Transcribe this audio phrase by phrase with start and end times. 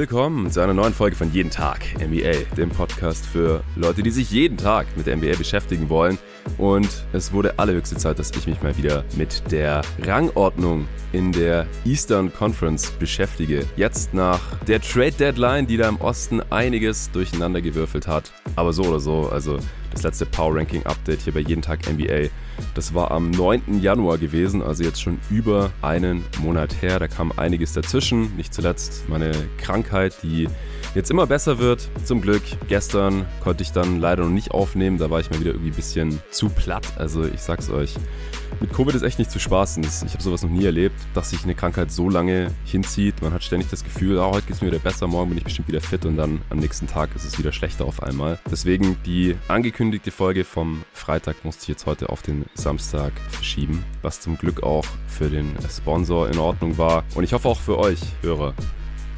[0.00, 4.30] willkommen zu einer neuen Folge von Jeden Tag NBA, dem Podcast für Leute, die sich
[4.30, 6.16] jeden Tag mit der NBA beschäftigen wollen.
[6.56, 11.66] Und es wurde allerhöchste Zeit, dass ich mich mal wieder mit der Rangordnung in der
[11.84, 13.66] Eastern Conference beschäftige.
[13.76, 18.32] Jetzt nach der Trade Deadline, die da im Osten einiges durcheinander gewürfelt hat.
[18.56, 19.58] Aber so oder so, also
[19.90, 22.28] das letzte Power Ranking Update hier bei Jeden Tag NBA.
[22.74, 23.80] Das war am 9.
[23.80, 26.98] Januar gewesen, also jetzt schon über einen Monat her.
[26.98, 28.34] Da kam einiges dazwischen.
[28.36, 30.48] Nicht zuletzt meine Krankheit, die
[30.94, 31.88] jetzt immer besser wird.
[32.04, 32.42] Zum Glück.
[32.68, 34.98] Gestern konnte ich dann leider noch nicht aufnehmen.
[34.98, 36.86] Da war ich mal wieder irgendwie ein bisschen zu platt.
[36.96, 37.94] Also ich sag's euch.
[38.60, 39.82] Mit Covid ist echt nicht zu spaßen.
[39.82, 43.22] Ich habe sowas noch nie erlebt, dass sich eine Krankheit so lange hinzieht.
[43.22, 45.44] Man hat ständig das Gefühl, oh, heute geht es mir wieder besser, morgen bin ich
[45.44, 48.38] bestimmt wieder fit und dann am nächsten Tag ist es wieder schlechter auf einmal.
[48.50, 54.20] Deswegen die angekündigte Folge vom Freitag musste ich jetzt heute auf den Samstag verschieben, was
[54.20, 57.04] zum Glück auch für den Sponsor in Ordnung war.
[57.14, 58.54] Und ich hoffe auch für euch, Hörer.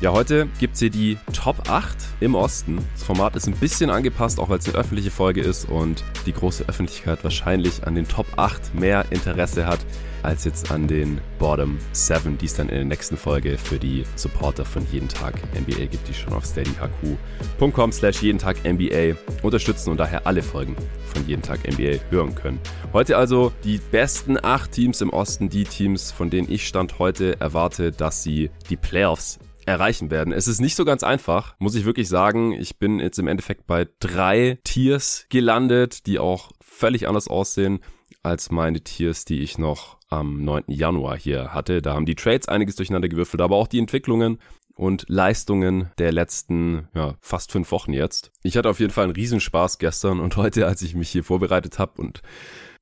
[0.03, 2.81] Ja, heute gibt es hier die Top 8 im Osten.
[2.95, 6.33] Das Format ist ein bisschen angepasst, auch weil es eine öffentliche Folge ist und die
[6.33, 9.78] große Öffentlichkeit wahrscheinlich an den Top 8 mehr Interesse hat
[10.25, 14.03] als jetzt an den Bottom 7, die es dann in der nächsten Folge für die
[14.17, 19.91] Supporter von Jeden Tag NBA gibt, die schon auf steadyhq.com slash jeden Tag NBA unterstützen
[19.91, 20.75] und daher alle Folgen
[21.14, 22.58] von Jeden Tag NBA hören können.
[22.92, 27.41] Heute also die besten 8 Teams im Osten, die Teams, von denen ich Stand heute
[27.41, 30.32] erwarte, dass sie die Playoffs erreichen werden.
[30.32, 32.52] Es ist nicht so ganz einfach, muss ich wirklich sagen.
[32.52, 37.80] Ich bin jetzt im Endeffekt bei drei Tiers gelandet, die auch völlig anders aussehen
[38.22, 40.64] als meine Tiers, die ich noch am 9.
[40.68, 41.83] Januar hier hatte.
[41.83, 44.38] Da haben die Trades einiges durcheinander gewürfelt, aber auch die Entwicklungen
[44.74, 48.30] und Leistungen der letzten ja, fast fünf Wochen jetzt.
[48.42, 51.78] Ich hatte auf jeden Fall einen Riesenspaß gestern und heute, als ich mich hier vorbereitet
[51.78, 52.22] habe und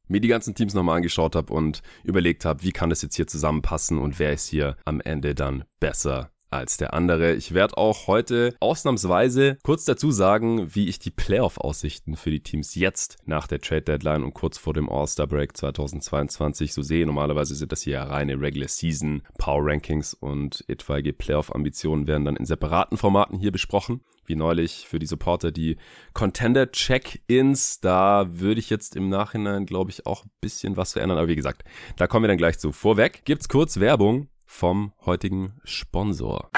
[0.08, 3.27] mir die ganzen Teams nochmal angeschaut habe und überlegt habe, wie kann das jetzt hier
[3.27, 7.34] zusammenpassen und wer ist hier am Ende dann besser als der andere.
[7.34, 12.74] Ich werde auch heute ausnahmsweise kurz dazu sagen, wie ich die Playoff-Aussichten für die Teams
[12.74, 17.06] jetzt nach der Trade-Deadline und kurz vor dem All-Star-Break 2022 so sehe.
[17.06, 23.38] Normalerweise sind das hier reine Regular-Season Power-Rankings und etwaige Playoff-Ambitionen werden dann in separaten Formaten
[23.38, 25.77] hier besprochen wie neulich für die Supporter die
[26.14, 27.80] Contender-Check-Ins.
[27.80, 31.18] Da würde ich jetzt im Nachhinein, glaube ich, auch ein bisschen was verändern.
[31.18, 31.64] Aber wie gesagt,
[31.96, 32.70] da kommen wir dann gleich zu.
[32.70, 36.50] Vorweg gibt's kurz Werbung vom heutigen Sponsor.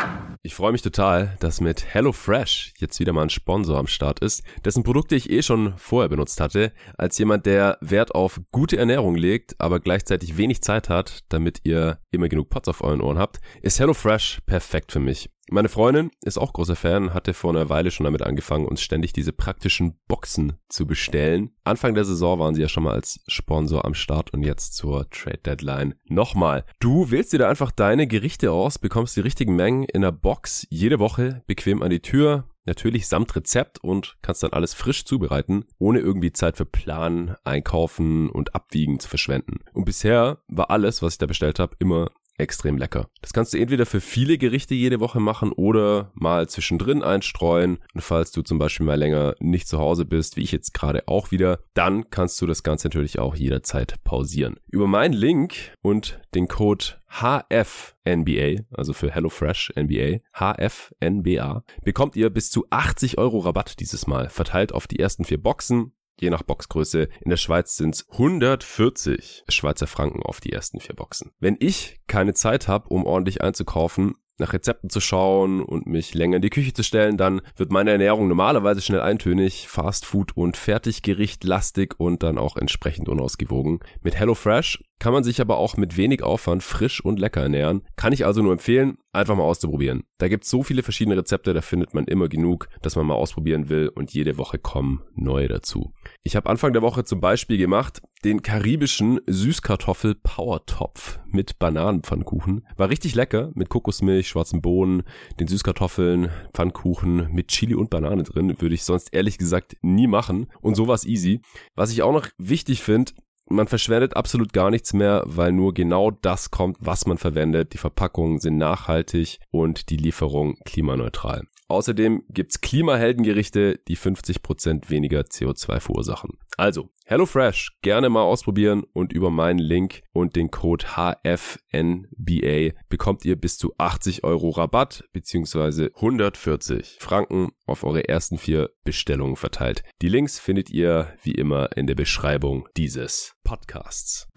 [0.43, 4.43] Ich freue mich total, dass mit HelloFresh jetzt wieder mal ein Sponsor am Start ist,
[4.65, 9.15] dessen Produkte ich eh schon vorher benutzt hatte, als jemand, der Wert auf gute Ernährung
[9.15, 13.41] legt, aber gleichzeitig wenig Zeit hat, damit ihr immer genug Pots auf euren Ohren habt,
[13.61, 15.29] ist HelloFresh perfekt für mich.
[15.53, 19.13] Meine Freundin ist auch großer Fan, hatte vor einer Weile schon damit angefangen, uns ständig
[19.13, 21.51] diese praktischen Boxen zu bestellen.
[21.63, 25.11] Anfang der Saison waren sie ja schon mal als Sponsor am Start und jetzt zur
[25.11, 26.65] Trade Deadline nochmal.
[26.81, 30.67] Du wählst dir da einfach deine Gerichte aus, bekommst die richtigen Mengen in der Box
[30.71, 32.49] jede Woche bequem an die Tür.
[32.65, 38.31] Natürlich samt Rezept und kannst dann alles frisch zubereiten, ohne irgendwie Zeit für Planen, Einkaufen
[38.31, 39.59] und Abwiegen zu verschwenden.
[39.75, 43.09] Und bisher war alles, was ich da bestellt habe, immer extrem lecker.
[43.21, 47.79] Das kannst du entweder für viele Gerichte jede Woche machen oder mal zwischendrin einstreuen.
[47.95, 51.07] Und falls du zum Beispiel mal länger nicht zu Hause bist, wie ich jetzt gerade
[51.07, 54.57] auch wieder, dann kannst du das Ganze natürlich auch jederzeit pausieren.
[54.71, 62.51] Über meinen Link und den Code HFNBA, also für HelloFresh NBA, HFNBA, bekommt ihr bis
[62.51, 67.09] zu 80 Euro Rabatt dieses Mal, verteilt auf die ersten vier Boxen je nach Boxgröße.
[67.21, 71.33] In der Schweiz sind es 140 Schweizer Franken auf die ersten vier Boxen.
[71.39, 76.37] Wenn ich keine Zeit habe, um ordentlich einzukaufen, nach Rezepten zu schauen und mich länger
[76.37, 81.45] in die Küche zu stellen, dann wird meine Ernährung normalerweise schnell eintönig, Fastfood und Fertiggericht
[81.45, 83.81] lastig und dann auch entsprechend unausgewogen.
[84.03, 87.83] Mit HelloFresh kann man sich aber auch mit wenig Aufwand frisch und lecker ernähren.
[87.97, 90.05] Kann ich also nur empfehlen, einfach mal auszuprobieren.
[90.19, 93.69] Da gibt's so viele verschiedene Rezepte, da findet man immer genug, dass man mal ausprobieren
[93.69, 95.93] will und jede Woche kommen neue dazu.
[96.23, 102.65] Ich habe Anfang der Woche zum Beispiel gemacht den karibischen Süßkartoffel-Power-Topf mit Bananenpfannkuchen.
[102.77, 105.03] War richtig lecker mit Kokosmilch, schwarzen Bohnen,
[105.41, 108.61] den Süßkartoffeln, Pfannkuchen mit Chili und Banane drin.
[108.61, 110.47] Würde ich sonst ehrlich gesagt nie machen.
[110.61, 111.41] Und sowas easy.
[111.75, 113.13] Was ich auch noch wichtig finde,
[113.49, 117.73] man verschwendet absolut gar nichts mehr, weil nur genau das kommt, was man verwendet.
[117.75, 121.43] Die Verpackungen sind nachhaltig und die Lieferung klimaneutral.
[121.73, 126.37] Außerdem gibt's Klimaheldengerichte, die 50% weniger CO2 verursachen.
[126.59, 133.37] Also, HelloFresh gerne mal ausprobieren und über meinen Link und den Code HFNBA bekommt ihr
[133.37, 135.89] bis zu 80 Euro Rabatt bzw.
[135.95, 139.83] 140 Franken auf eure ersten vier Bestellungen verteilt.
[140.03, 144.29] Die Links findet ihr wie immer in der Beschreibung dieses Podcasts.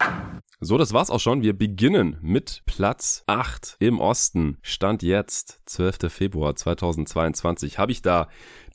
[0.59, 1.41] So, das war's auch schon.
[1.41, 4.57] Wir beginnen mit Platz 8 im Osten.
[4.61, 6.11] Stand jetzt, 12.
[6.11, 8.27] Februar 2022, habe ich da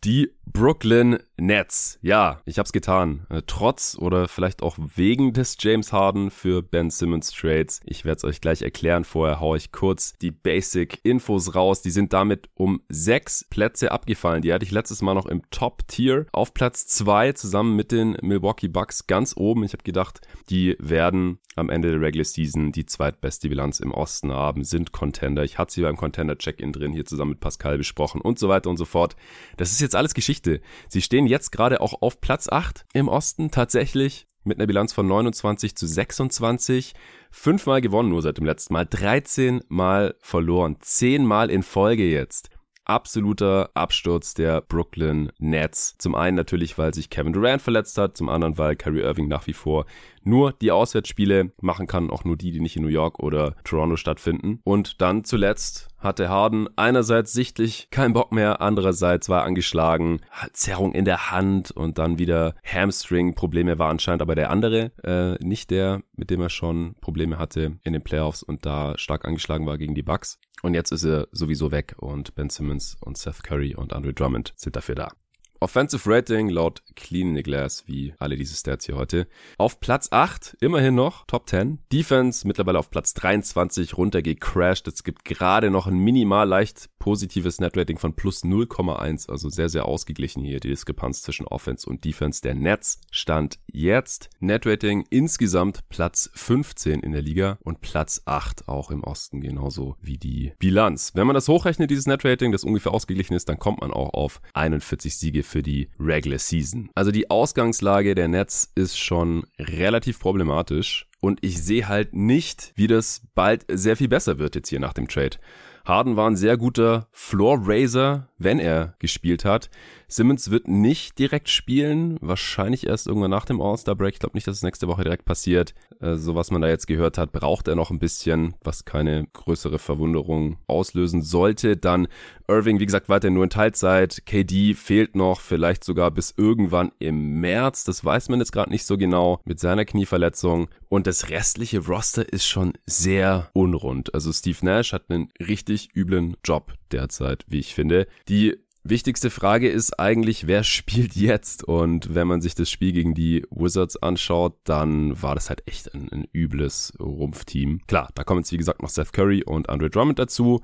[0.05, 1.99] die Brooklyn Nets.
[2.02, 3.26] Ja, ich hab's getan.
[3.31, 7.81] Äh, trotz oder vielleicht auch wegen des James Harden für Ben Simmons Trades.
[7.85, 9.05] Ich werde es euch gleich erklären.
[9.05, 11.82] Vorher haue ich kurz die Basic Infos raus.
[11.82, 14.43] Die sind damit um sechs Plätze abgefallen.
[14.43, 18.17] Die hatte ich letztes Mal noch im Top Tier auf Platz zwei zusammen mit den
[18.23, 19.64] Milwaukee Bucks ganz oben.
[19.64, 20.20] Ich habe gedacht,
[20.50, 25.44] die werden am Ende der Regular Season die zweitbeste Bilanz im Osten haben, sind Contender.
[25.44, 28.70] Ich hatte sie beim Contender Check-in drin, hier zusammen mit Pascal besprochen und so weiter
[28.70, 29.17] und so fort.
[29.56, 30.61] Das ist jetzt alles Geschichte.
[30.89, 35.07] Sie stehen jetzt gerade auch auf Platz 8 im Osten tatsächlich mit einer Bilanz von
[35.07, 36.95] 29 zu 26.
[37.31, 42.51] Fünfmal gewonnen nur seit dem letzten Mal, 13 Mal verloren, zehnmal in Folge jetzt
[42.91, 45.95] absoluter Absturz der Brooklyn Nets.
[45.99, 49.47] Zum einen natürlich, weil sich Kevin Durant verletzt hat, zum anderen, weil Kyrie Irving nach
[49.47, 49.87] wie vor
[50.23, 53.97] nur die Auswärtsspiele machen kann, auch nur die, die nicht in New York oder Toronto
[53.97, 54.61] stattfinden.
[54.65, 60.21] Und dann zuletzt hatte Harden einerseits sichtlich keinen Bock mehr, andererseits war er angeschlagen,
[60.53, 65.71] Zerrung in der Hand und dann wieder Hamstring-Probleme war anscheinend aber der andere, äh, nicht
[65.71, 69.79] der, mit dem er schon Probleme hatte in den Playoffs und da stark angeschlagen war
[69.79, 70.39] gegen die Bucks.
[70.63, 74.53] Und jetzt ist er sowieso weg und Ben Simmons und Seth Curry und Andre Drummond
[74.57, 75.13] sind dafür da.
[75.62, 79.27] Offensive Rating laut Clean Glass, wie alle diese Stats hier heute.
[79.59, 81.81] Auf Platz 8, immerhin noch, Top 10.
[81.93, 84.89] Defense mittlerweile auf Platz 23 runtergecrashed.
[84.89, 89.85] Es gibt gerade noch ein minimal leicht positives Netrating von plus 0,1, also sehr, sehr
[89.85, 92.41] ausgeglichen hier die Diskrepanz zwischen Offense und Defense.
[92.41, 98.91] Der Nets stand jetzt Netrating insgesamt Platz 15 in der Liga und Platz 8 auch
[98.91, 101.12] im Osten, genauso wie die Bilanz.
[101.15, 104.41] Wenn man das hochrechnet, dieses Netrating, das ungefähr ausgeglichen ist, dann kommt man auch auf
[104.55, 106.88] 41 Siege für die Regular Season.
[106.94, 112.87] Also die Ausgangslage der Nets ist schon relativ problematisch und ich sehe halt nicht, wie
[112.87, 115.37] das bald sehr viel besser wird jetzt hier nach dem Trade.
[115.85, 119.71] Harden war ein sehr guter Floor Raiser, wenn er gespielt hat.
[120.09, 124.15] Simmons wird nicht direkt spielen, wahrscheinlich erst irgendwann nach dem All-Star-Break.
[124.15, 125.75] Ich glaube nicht, dass es nächste Woche direkt passiert.
[126.01, 129.29] Äh, so was man da jetzt gehört hat, braucht er noch ein bisschen, was keine
[129.33, 131.77] größere Verwunderung auslösen sollte.
[131.77, 132.09] Dann
[132.49, 134.23] Irving, wie gesagt, weiter nur in Teilzeit.
[134.27, 137.85] KD fehlt noch, vielleicht sogar bis irgendwann im März.
[137.85, 140.69] Das weiß man jetzt gerade nicht so genau mit seiner Knieverletzung.
[140.89, 144.13] Und das restliche Roster ist schon sehr unrund.
[144.15, 148.07] Also Steve Nash hat einen richtig üblen Job derzeit, wie ich finde.
[148.29, 151.65] Die Wichtigste Frage ist eigentlich, wer spielt jetzt?
[151.65, 155.95] Und wenn man sich das Spiel gegen die Wizards anschaut, dann war das halt echt
[155.95, 157.83] ein, ein übles Rumpfteam.
[157.87, 160.63] Klar, da kommen jetzt wie gesagt noch Seth Curry und Andre Drummond dazu.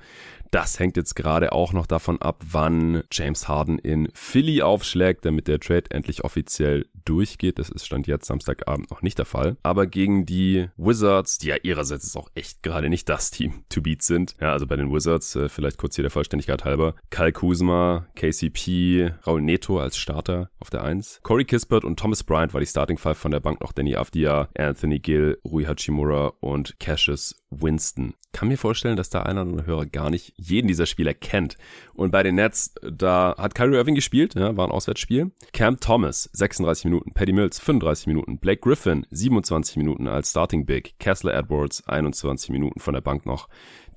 [0.51, 5.49] Das hängt jetzt gerade auch noch davon ab, wann James Harden in Philly aufschlägt, damit
[5.49, 7.59] der Trade endlich offiziell durchgeht.
[7.59, 9.57] Das ist Stand jetzt Samstagabend noch nicht der Fall.
[9.63, 13.81] Aber gegen die Wizards, die ja ihrerseits ist auch echt gerade nicht das Team to
[13.81, 14.35] beat sind.
[14.41, 16.95] Ja, also bei den Wizards, äh, vielleicht kurz hier der Vollständigkeit halber.
[17.11, 21.21] Kyle Kuzma, KCP, Raul Neto als Starter auf der 1.
[21.23, 24.49] Corey Kispert und Thomas Bryant war die Starting Five von der Bank noch Danny Avdia,
[24.57, 28.15] Anthony Gill, Rui Hachimura und Cassius Winston.
[28.33, 31.57] Kann mir vorstellen, dass da einer der Hörer gar nicht jeden dieser Spieler kennt.
[31.95, 35.31] Und bei den Nets, da hat Kyrie Irving gespielt, ja, war ein Auswärtsspiel.
[35.53, 37.13] Cam Thomas, 36 Minuten.
[37.13, 38.39] Paddy Mills, 35 Minuten.
[38.39, 40.99] Blake Griffin, 27 Minuten als Starting Big.
[40.99, 43.49] Kessler Edwards, 21 Minuten von der Bank noch.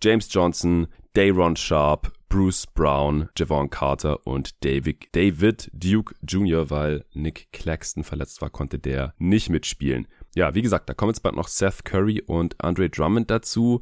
[0.01, 7.51] James Johnson, Dayron Sharp, Bruce Brown, Javon Carter und David, David Duke Jr., weil Nick
[7.51, 11.48] Claxton verletzt war, konnte der nicht mitspielen ja, wie gesagt, da kommen jetzt bald noch
[11.48, 13.81] Seth Curry und Andre Drummond dazu.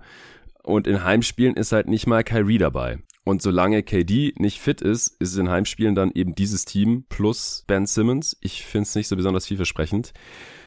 [0.63, 2.99] Und in Heimspielen ist halt nicht mal Kyrie dabei.
[3.27, 7.85] Und solange KD nicht fit ist, ist in Heimspielen dann eben dieses Team plus Ben
[7.85, 8.37] Simmons.
[8.39, 10.13] Ich finde es nicht so besonders vielversprechend.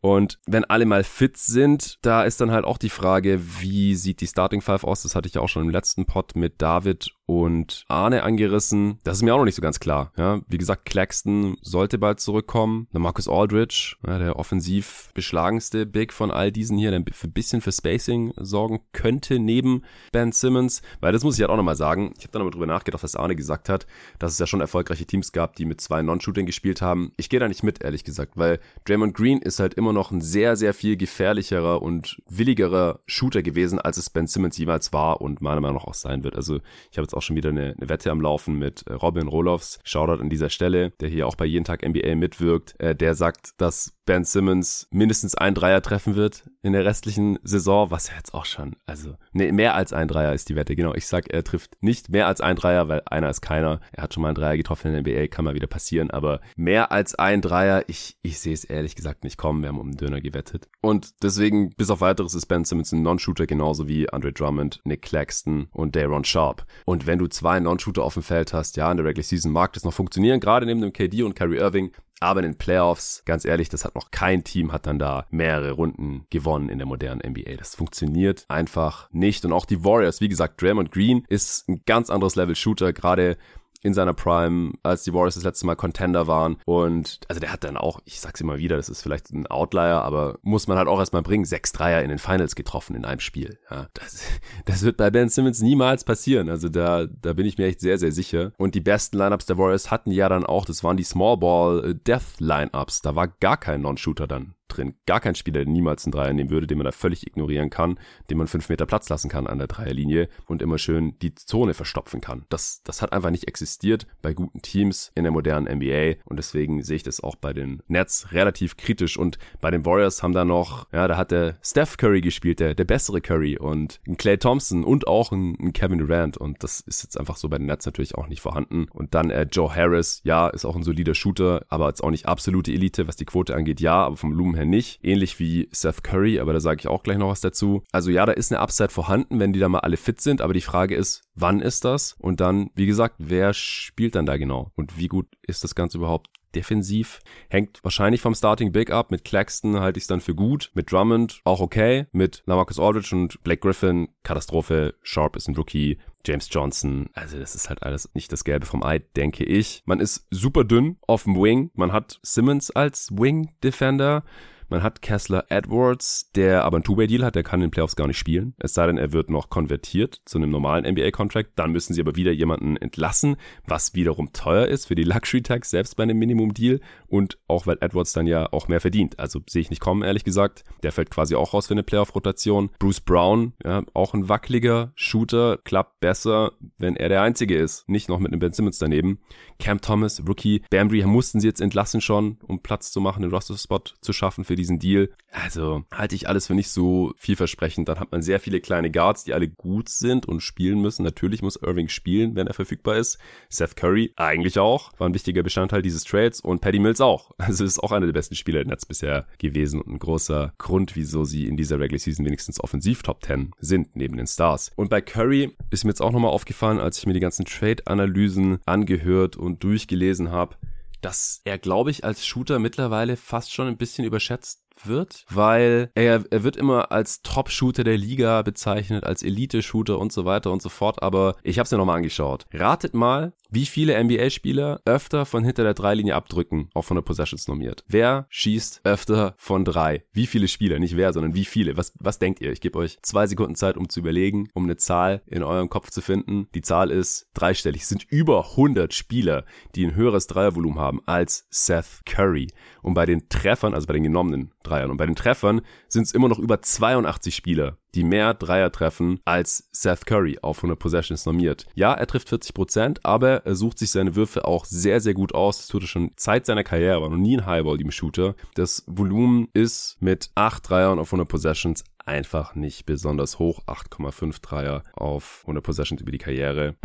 [0.03, 4.21] Und wenn alle mal fit sind, da ist dann halt auch die Frage, wie sieht
[4.21, 5.03] die Starting Five aus?
[5.03, 8.99] Das hatte ich ja auch schon im letzten Pod mit David und Arne angerissen.
[9.05, 10.13] Das ist mir auch noch nicht so ganz klar.
[10.17, 12.89] Ja, wie gesagt, Claxton sollte bald zurückkommen.
[12.93, 17.61] Der Marcus Aldridge, ja, der offensiv beschlagenste Big von all diesen hier, der ein bisschen
[17.61, 20.83] für Spacing sorgen könnte neben Ben Simmons.
[21.01, 22.15] Weil das muss ich halt auch nochmal sagen.
[22.19, 23.87] Ich habe dann nochmal drüber nachgedacht, was Arne gesagt hat,
[24.19, 27.13] dass es ja schon erfolgreiche Teams gab, die mit zwei Non-Shooting gespielt haben.
[27.17, 30.21] Ich gehe da nicht mit, ehrlich gesagt, weil Draymond Green ist halt immer noch ein
[30.21, 35.41] sehr, sehr viel gefährlicherer und willigerer Shooter gewesen, als es Ben Simmons jemals war und
[35.41, 36.35] meiner Meinung nach auch sein wird.
[36.35, 36.57] Also
[36.91, 39.29] ich habe jetzt auch auch schon wieder eine, eine Wette am Laufen mit äh, Robin
[39.29, 39.79] Rolofs.
[39.85, 42.75] Shoutout an dieser Stelle, der hier auch bei jeden Tag NBA mitwirkt.
[42.81, 47.93] Äh, der sagt, dass Ben Simmons mindestens ein Dreier treffen wird in der restlichen Saison,
[47.93, 50.75] was ja jetzt auch schon, also nee, mehr als ein Dreier ist die Wette.
[50.75, 53.81] Genau, ich sag, er trifft nicht mehr als ein Dreier, weil einer ist keiner.
[53.93, 56.41] Er hat schon mal einen Dreier getroffen in der NBA, kann mal wieder passieren, aber
[56.57, 59.63] mehr als ein Dreier, ich, ich sehe es ehrlich gesagt nicht kommen.
[59.63, 60.69] Wir haben um einen Döner gewettet.
[60.81, 65.03] Und deswegen, bis auf weiteres, ist Ben Simmons ein Non-Shooter genauso wie Andre Drummond, Nick
[65.03, 66.67] Claxton und Dayron Sharp.
[66.85, 69.73] Und wenn du zwei Non-Shooter auf dem Feld hast, ja, in der Regular Season mag
[69.73, 71.91] das noch funktionieren, gerade neben dem KD und Kyrie Irving,
[72.21, 75.73] aber in den Playoffs, ganz ehrlich, das hat noch kein Team hat dann da mehrere
[75.73, 77.57] Runden gewonnen in der modernen NBA.
[77.57, 79.45] Das funktioniert einfach nicht.
[79.45, 83.39] Und auch die Warriors, wie gesagt, Draymond Green ist ein ganz anderes Level Shooter, gerade
[83.83, 86.59] in seiner Prime, als die Warriors das letzte Mal Contender waren.
[86.67, 90.03] Und also der hat dann auch, ich sag's immer wieder, das ist vielleicht ein Outlier,
[90.03, 93.21] aber muss man halt auch erstmal bringen, sechs Dreier in den Finals getroffen in einem
[93.21, 93.59] Spiel.
[93.71, 94.23] Ja, das,
[94.67, 96.49] das wird bei Ben Simmons niemals passieren.
[96.49, 98.53] Also da, da bin ich mir echt sehr, sehr sicher.
[98.59, 101.85] Und die besten Lineups der Warriors hatten ja dann auch, das waren die Small Ball
[101.85, 103.03] äh, Death Lineups.
[103.03, 104.95] Da war gar kein Non-Shooter dann drin.
[105.07, 107.99] Gar kein Spieler, der niemals einen Dreier nehmen würde, den man da völlig ignorieren kann,
[108.31, 111.75] den man fünf Meter Platz lassen kann an der Dreierlinie und immer schön die Zone
[111.75, 112.45] verstopfen kann.
[112.49, 116.83] Das, das hat einfach nicht existiert bei guten Teams in der modernen NBA und deswegen
[116.83, 120.45] sehe ich das auch bei den Nets relativ kritisch und bei den Warriors haben da
[120.45, 124.39] noch, ja, da hat der Steph Curry gespielt, der, der bessere Curry und ein Clay
[124.39, 127.67] Thompson und auch ein, ein Kevin Durant und das ist jetzt einfach so bei den
[127.67, 128.87] Nets natürlich auch nicht vorhanden.
[128.91, 132.27] Und dann äh, Joe Harris, ja, ist auch ein solider Shooter, aber jetzt auch nicht
[132.27, 135.01] absolute Elite, was die Quote angeht, ja, aber vom Volumen her nicht.
[135.03, 137.83] Ähnlich wie Seth Curry, aber da sage ich auch gleich noch was dazu.
[137.93, 140.55] Also ja, da ist eine Upside vorhanden, wenn die da mal alle fit sind, aber
[140.55, 142.15] die Frage ist, wann ist das?
[142.19, 144.71] Und dann, wie gesagt, wer spielt dann da genau?
[144.77, 147.21] Und wie gut ist das Ganze überhaupt defensiv.
[147.49, 149.11] Hängt wahrscheinlich vom Starting Big up.
[149.11, 150.71] Mit Claxton halte ich es dann für gut.
[150.75, 152.07] Mit Drummond auch okay.
[152.13, 154.95] Mit Lamarcus Aldridge und Blake Griffin Katastrophe.
[155.03, 155.99] Sharp ist ein Rookie.
[156.27, 159.83] James Johnson, also das ist halt alles nicht das Gelbe vom Ei, denke ich.
[159.87, 161.71] Man ist super dünn auf dem Wing.
[161.75, 164.25] Man hat Simmons als Wing Defender.
[164.71, 168.07] Man hat Kessler Edwards, der aber einen Two-Way-Deal hat, der kann in den Playoffs gar
[168.07, 168.55] nicht spielen.
[168.59, 171.51] Es sei denn, er wird noch konvertiert zu einem normalen NBA-Contract.
[171.57, 173.37] Dann müssen sie aber wieder jemanden entlassen,
[173.67, 176.81] was wiederum teuer ist für die Luxury-Tax, selbst bei einem Minimum-Deal.
[177.09, 179.19] Und auch weil Edwards dann ja auch mehr verdient.
[179.19, 180.63] Also sehe ich nicht kommen, ehrlich gesagt.
[180.85, 182.71] Der fällt quasi auch raus für eine Playoff-Rotation.
[182.79, 187.89] Bruce Brown, ja, auch ein wackeliger Shooter, klappt besser, wenn er der Einzige ist.
[187.89, 189.19] Nicht noch mit einem Ben Simmons daneben.
[189.59, 190.63] Cam Thomas, Rookie.
[190.71, 194.60] Bambry mussten sie jetzt entlassen schon, um Platz zu machen, den Roster-Spot zu schaffen für
[194.61, 195.11] diesen Deal.
[195.33, 197.89] Also halte ich alles für nicht so vielversprechend.
[197.89, 201.05] Dann hat man sehr viele kleine Guards, die alle gut sind und spielen müssen.
[201.05, 203.19] Natürlich muss Irving spielen, wenn er verfügbar ist.
[203.49, 204.93] Seth Curry eigentlich auch.
[204.99, 207.33] War ein wichtiger Bestandteil dieses Trades und Paddy Mills auch.
[207.51, 210.95] Also ist auch einer der besten Spieler im Netz bisher gewesen und ein großer Grund,
[210.95, 214.71] wieso sie in dieser Regular Season wenigstens offensiv Top 10 sind, neben den Stars.
[214.77, 218.61] Und bei Curry ist mir jetzt auch nochmal aufgefallen, als ich mir die ganzen Trade-Analysen
[218.67, 220.55] angehört und durchgelesen habe,
[221.01, 226.25] dass er, glaube ich, als Shooter mittlerweile fast schon ein bisschen überschätzt wird, weil er,
[226.31, 230.69] er wird immer als Top-Shooter der Liga bezeichnet, als Elite-Shooter und so weiter und so
[230.69, 232.47] fort, aber ich habe es mir nochmal angeschaut.
[232.53, 237.49] Ratet mal, wie viele NBA-Spieler öfter von hinter der Dreilinie abdrücken, auch von der Possessions
[237.49, 237.85] normiert.
[237.89, 240.05] Wer schießt öfter von drei?
[240.13, 240.79] Wie viele Spieler?
[240.79, 241.77] Nicht wer, sondern wie viele?
[241.77, 242.53] Was, was denkt ihr?
[242.53, 245.91] Ich gebe euch zwei Sekunden Zeit, um zu überlegen, um eine Zahl in eurem Kopf
[245.91, 246.49] zu finden.
[246.55, 247.83] Die Zahl ist dreistellig.
[247.83, 252.53] Es sind über 100 Spieler, die ein höheres Dreiervolumen haben als Seth Curry.
[252.83, 256.13] Und bei den Treffern, also bei den genommenen Dreiern, und bei den Treffern sind es
[256.13, 261.27] immer noch über 82 Spieler, die mehr Dreier treffen als Seth Curry auf 100 Possessions
[261.27, 261.67] normiert.
[261.75, 265.35] Ja, er trifft 40 Prozent, aber er sucht sich seine Würfe auch sehr, sehr gut
[265.35, 265.59] aus.
[265.59, 268.35] Das tut er schon Zeit seiner Karriere, war noch nie ein Highball-Shooter.
[268.55, 273.61] Das Volumen ist mit 8 Dreiern auf 100 Possessions einfach nicht besonders hoch.
[273.67, 276.77] 8,5 Dreier auf 100 Possessions über die Karriere.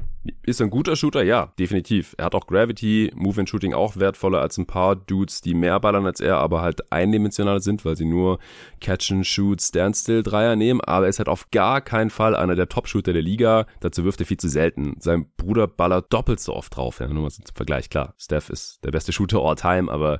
[0.43, 1.23] Ist ein guter Shooter?
[1.23, 2.15] Ja, definitiv.
[2.17, 5.79] Er hat auch Gravity, Move and Shooting auch wertvoller als ein paar Dudes, die mehr
[5.79, 8.39] ballern als er, aber halt eindimensionaler sind, weil sie nur
[8.79, 10.81] Catch and Shoot, Standstill Dreier nehmen.
[10.81, 13.67] Aber er ist halt auf gar keinen Fall einer der Top-Shooter der Liga.
[13.81, 14.95] Dazu wirft er viel zu selten.
[14.99, 16.99] Sein Bruder ballert doppelt so oft drauf.
[16.99, 17.89] Ja, nur mal zum Vergleich.
[17.89, 20.19] Klar, Steph ist der beste Shooter all time, aber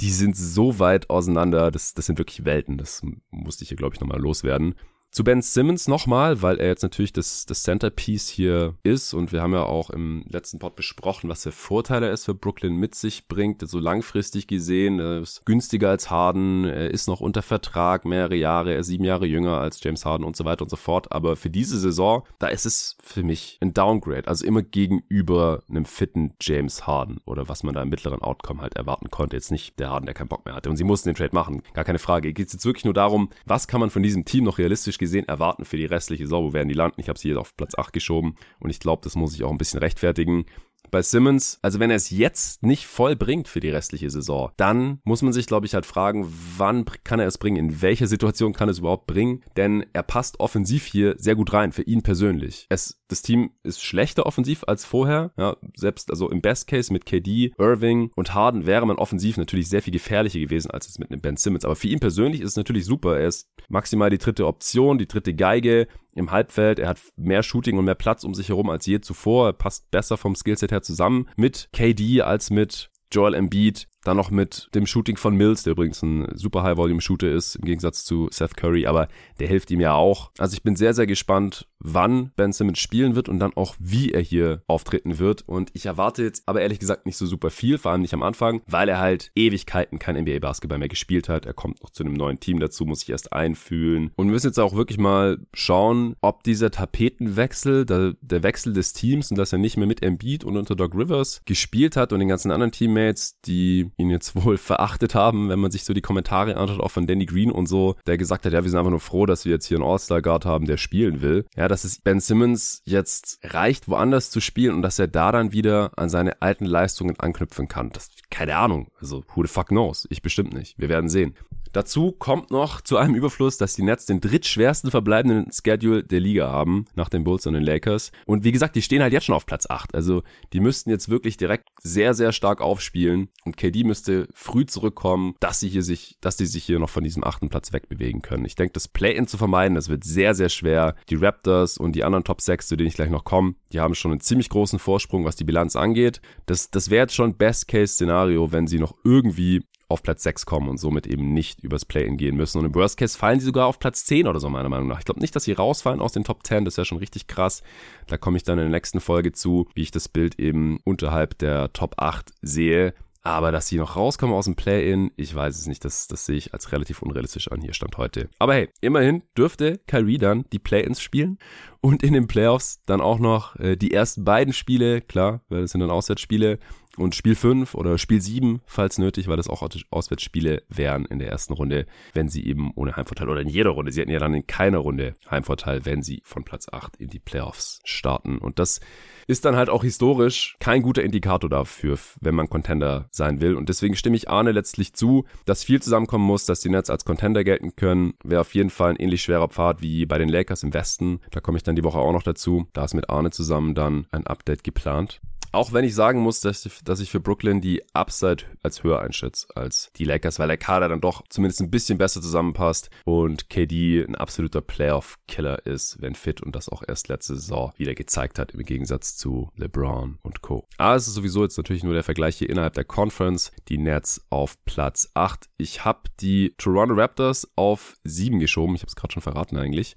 [0.00, 1.70] die sind so weit auseinander.
[1.70, 2.78] Das, das sind wirklich Welten.
[2.78, 4.74] Das musste ich hier, glaube ich, nochmal loswerden.
[5.14, 9.42] Zu Ben Simmons nochmal, weil er jetzt natürlich das, das Centerpiece hier ist und wir
[9.42, 13.28] haben ja auch im letzten Pod besprochen, was für Vorteile es für Brooklyn mit sich
[13.28, 13.62] bringt.
[13.64, 18.72] So langfristig gesehen, er ist günstiger als Harden, er ist noch unter Vertrag mehrere Jahre,
[18.72, 21.12] er ist sieben Jahre jünger als James Harden und so weiter und so fort.
[21.12, 25.84] Aber für diese Saison, da ist es für mich ein Downgrade, also immer gegenüber einem
[25.84, 29.36] fitten James Harden oder was man da im mittleren Outcome halt erwarten konnte.
[29.36, 31.62] Jetzt nicht der Harden, der keinen Bock mehr hatte und sie mussten den Trade machen,
[31.72, 32.32] gar keine Frage.
[32.32, 35.28] Geht es jetzt wirklich nur darum, was kann man von diesem Team noch realistisch gesehen
[35.28, 36.44] erwarten für die restliche Saison.
[36.44, 37.00] Wo werden die landen?
[37.00, 39.50] Ich habe sie jetzt auf Platz 8 geschoben und ich glaube, das muss ich auch
[39.50, 40.46] ein bisschen rechtfertigen
[40.90, 45.00] bei Simmons, also wenn er es jetzt nicht voll bringt für die restliche Saison, dann
[45.04, 48.52] muss man sich, glaube ich, halt fragen, wann kann er es bringen, in welcher Situation
[48.52, 52.02] kann er es überhaupt bringen, denn er passt offensiv hier sehr gut rein, für ihn
[52.02, 52.66] persönlich.
[52.68, 57.06] Es, das Team ist schlechter offensiv als vorher, ja, selbst also im Best Case mit
[57.06, 61.10] KD, Irving und Harden wäre man offensiv natürlich sehr viel gefährlicher gewesen als es mit
[61.10, 64.18] einem Ben Simmons, aber für ihn persönlich ist es natürlich super, er ist maximal die
[64.18, 66.78] dritte Option, die dritte Geige, im Halbfeld.
[66.78, 69.48] Er hat mehr Shooting und mehr Platz um sich herum als je zuvor.
[69.48, 73.86] Er passt besser vom Skillset her zusammen mit KD als mit Joel Embiid.
[74.04, 78.04] Dann noch mit dem Shooting von Mills, der übrigens ein super High-Volume-Shooter ist, im Gegensatz
[78.04, 79.08] zu Seth Curry, aber
[79.40, 80.30] der hilft ihm ja auch.
[80.38, 84.12] Also ich bin sehr, sehr gespannt, wann Ben Simmons spielen wird und dann auch, wie
[84.12, 85.42] er hier auftreten wird.
[85.46, 88.22] Und ich erwarte jetzt aber ehrlich gesagt nicht so super viel, vor allem nicht am
[88.22, 91.46] Anfang, weil er halt Ewigkeiten kein NBA-Basketball mehr gespielt hat.
[91.46, 94.10] Er kommt noch zu einem neuen Team dazu, muss sich erst einfühlen.
[94.16, 98.92] Und wir müssen jetzt auch wirklich mal schauen, ob dieser Tapetenwechsel, der, der Wechsel des
[98.92, 102.18] Teams und dass er nicht mehr mit Embiid und unter Doc Rivers gespielt hat und
[102.18, 106.00] den ganzen anderen Teammates, die ihn jetzt wohl verachtet haben, wenn man sich so die
[106.00, 108.90] Kommentare anschaut, auch von Danny Green und so, der gesagt hat, ja, wir sind einfach
[108.90, 111.44] nur froh, dass wir jetzt hier einen All-Star-Guard haben, der spielen will.
[111.56, 115.52] Ja, dass es Ben Simmons jetzt reicht, woanders zu spielen und dass er da dann
[115.52, 117.90] wieder an seine alten Leistungen anknüpfen kann.
[117.90, 118.88] Das, keine Ahnung.
[119.00, 120.06] Also, who the fuck knows?
[120.10, 120.78] Ich bestimmt nicht.
[120.78, 121.34] Wir werden sehen.
[121.74, 126.48] Dazu kommt noch zu einem Überfluss, dass die Nets den drittschwersten verbleibenden Schedule der Liga
[126.48, 128.12] haben, nach den Bulls und den Lakers.
[128.26, 129.92] Und wie gesagt, die stehen halt jetzt schon auf Platz 8.
[129.92, 133.28] Also die müssten jetzt wirklich direkt sehr, sehr stark aufspielen.
[133.44, 137.02] Und KD müsste früh zurückkommen, dass sie hier sich, dass die sich hier noch von
[137.02, 138.44] diesem achten Platz wegbewegen können.
[138.44, 140.94] Ich denke, das Play-In zu vermeiden, das wird sehr, sehr schwer.
[141.10, 143.96] Die Raptors und die anderen Top 6, zu denen ich gleich noch komme, die haben
[143.96, 146.20] schon einen ziemlich großen Vorsprung, was die Bilanz angeht.
[146.46, 150.78] Das, das wäre jetzt schon Best-Case-Szenario, wenn sie noch irgendwie auf Platz 6 kommen und
[150.78, 152.58] somit eben nicht übers Play-In gehen müssen.
[152.58, 154.98] Und im Worst Case fallen sie sogar auf Platz 10 oder so, meiner Meinung nach.
[154.98, 157.62] Ich glaube nicht, dass sie rausfallen aus den Top 10, das wäre schon richtig krass.
[158.06, 161.38] Da komme ich dann in der nächsten Folge zu, wie ich das Bild eben unterhalb
[161.38, 162.94] der Top 8 sehe.
[163.26, 165.82] Aber dass sie noch rauskommen aus dem Play-In, ich weiß es nicht.
[165.86, 167.62] Das, das sehe ich als relativ unrealistisch an.
[167.62, 168.28] Hier stand heute.
[168.38, 171.38] Aber hey, immerhin dürfte Kyrie dann die Play-Ins spielen
[171.80, 175.70] und in den Playoffs dann auch noch äh, die ersten beiden Spiele, klar, weil das
[175.70, 176.58] sind dann Auswärtsspiele,
[176.96, 181.28] und Spiel 5 oder Spiel 7, falls nötig, weil das auch Auswärtsspiele wären in der
[181.28, 183.92] ersten Runde, wenn sie eben ohne Heimvorteil oder in jeder Runde.
[183.92, 187.18] Sie hätten ja dann in keiner Runde Heimvorteil, wenn sie von Platz 8 in die
[187.18, 188.38] Playoffs starten.
[188.38, 188.80] Und das
[189.26, 193.54] ist dann halt auch historisch kein guter Indikator dafür, wenn man Contender sein will.
[193.54, 197.04] Und deswegen stimme ich Arne letztlich zu, dass viel zusammenkommen muss, dass die Nets als
[197.04, 198.14] Contender gelten können.
[198.22, 201.20] Wäre auf jeden Fall ein ähnlich schwerer Pfad wie bei den Lakers im Westen.
[201.30, 202.66] Da komme ich dann die Woche auch noch dazu.
[202.72, 205.20] Da ist mit Arne zusammen dann ein Update geplant.
[205.54, 209.46] Auch wenn ich sagen muss, dass, dass ich für Brooklyn die Upside als höher einschätze
[209.54, 214.04] als die Lakers, weil der Kader dann doch zumindest ein bisschen besser zusammenpasst und KD
[214.04, 218.50] ein absoluter Playoff-Killer ist, wenn fit und das auch erst letzte Saison wieder gezeigt hat,
[218.50, 220.66] im Gegensatz zu LeBron und Co.
[220.76, 223.52] Aber es ist sowieso jetzt natürlich nur der Vergleich hier innerhalb der Conference.
[223.68, 225.48] Die Nets auf Platz 8.
[225.56, 228.74] Ich habe die Toronto Raptors auf 7 geschoben.
[228.74, 229.94] Ich habe es gerade schon verraten eigentlich.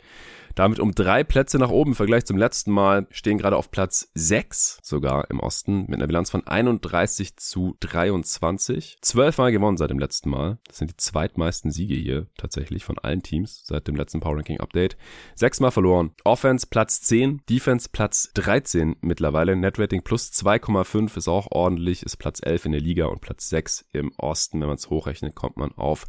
[0.57, 4.09] Damit um drei Plätze nach oben im Vergleich zum letzten Mal stehen gerade auf Platz
[4.15, 8.97] 6 sogar im Osten mit einer Bilanz von 31 zu 23.
[8.99, 10.57] Zwölfmal gewonnen seit dem letzten Mal.
[10.65, 14.59] Das sind die zweitmeisten Siege hier tatsächlich von allen Teams seit dem letzten Power Ranking
[14.59, 14.97] Update.
[15.35, 16.15] Sechsmal verloren.
[16.23, 19.55] Offense Platz 10, Defense Platz 13 mittlerweile.
[19.55, 23.47] Net Rating plus 2,5 ist auch ordentlich, ist Platz 11 in der Liga und Platz
[23.49, 24.59] 6 im Osten.
[24.59, 26.07] Wenn man es hochrechnet, kommt man auf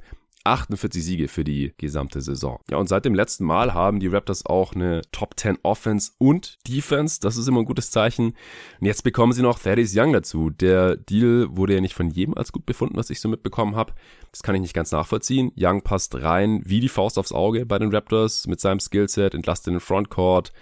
[0.48, 2.60] 48 Siege für die gesamte Saison.
[2.70, 6.58] Ja, und seit dem letzten Mal haben die Raptors auch eine Top 10 Offense und
[6.66, 7.20] Defense.
[7.20, 8.34] Das ist immer ein gutes Zeichen.
[8.80, 10.50] Und jetzt bekommen sie noch Thaddeus Young dazu.
[10.50, 13.92] Der Deal wurde ja nicht von jedem als gut befunden, was ich so mitbekommen habe.
[14.32, 15.52] Das kann ich nicht ganz nachvollziehen.
[15.56, 19.74] Young passt rein wie die Faust aufs Auge bei den Raptors mit seinem Skillset, entlastet
[19.74, 20.52] den Frontcourt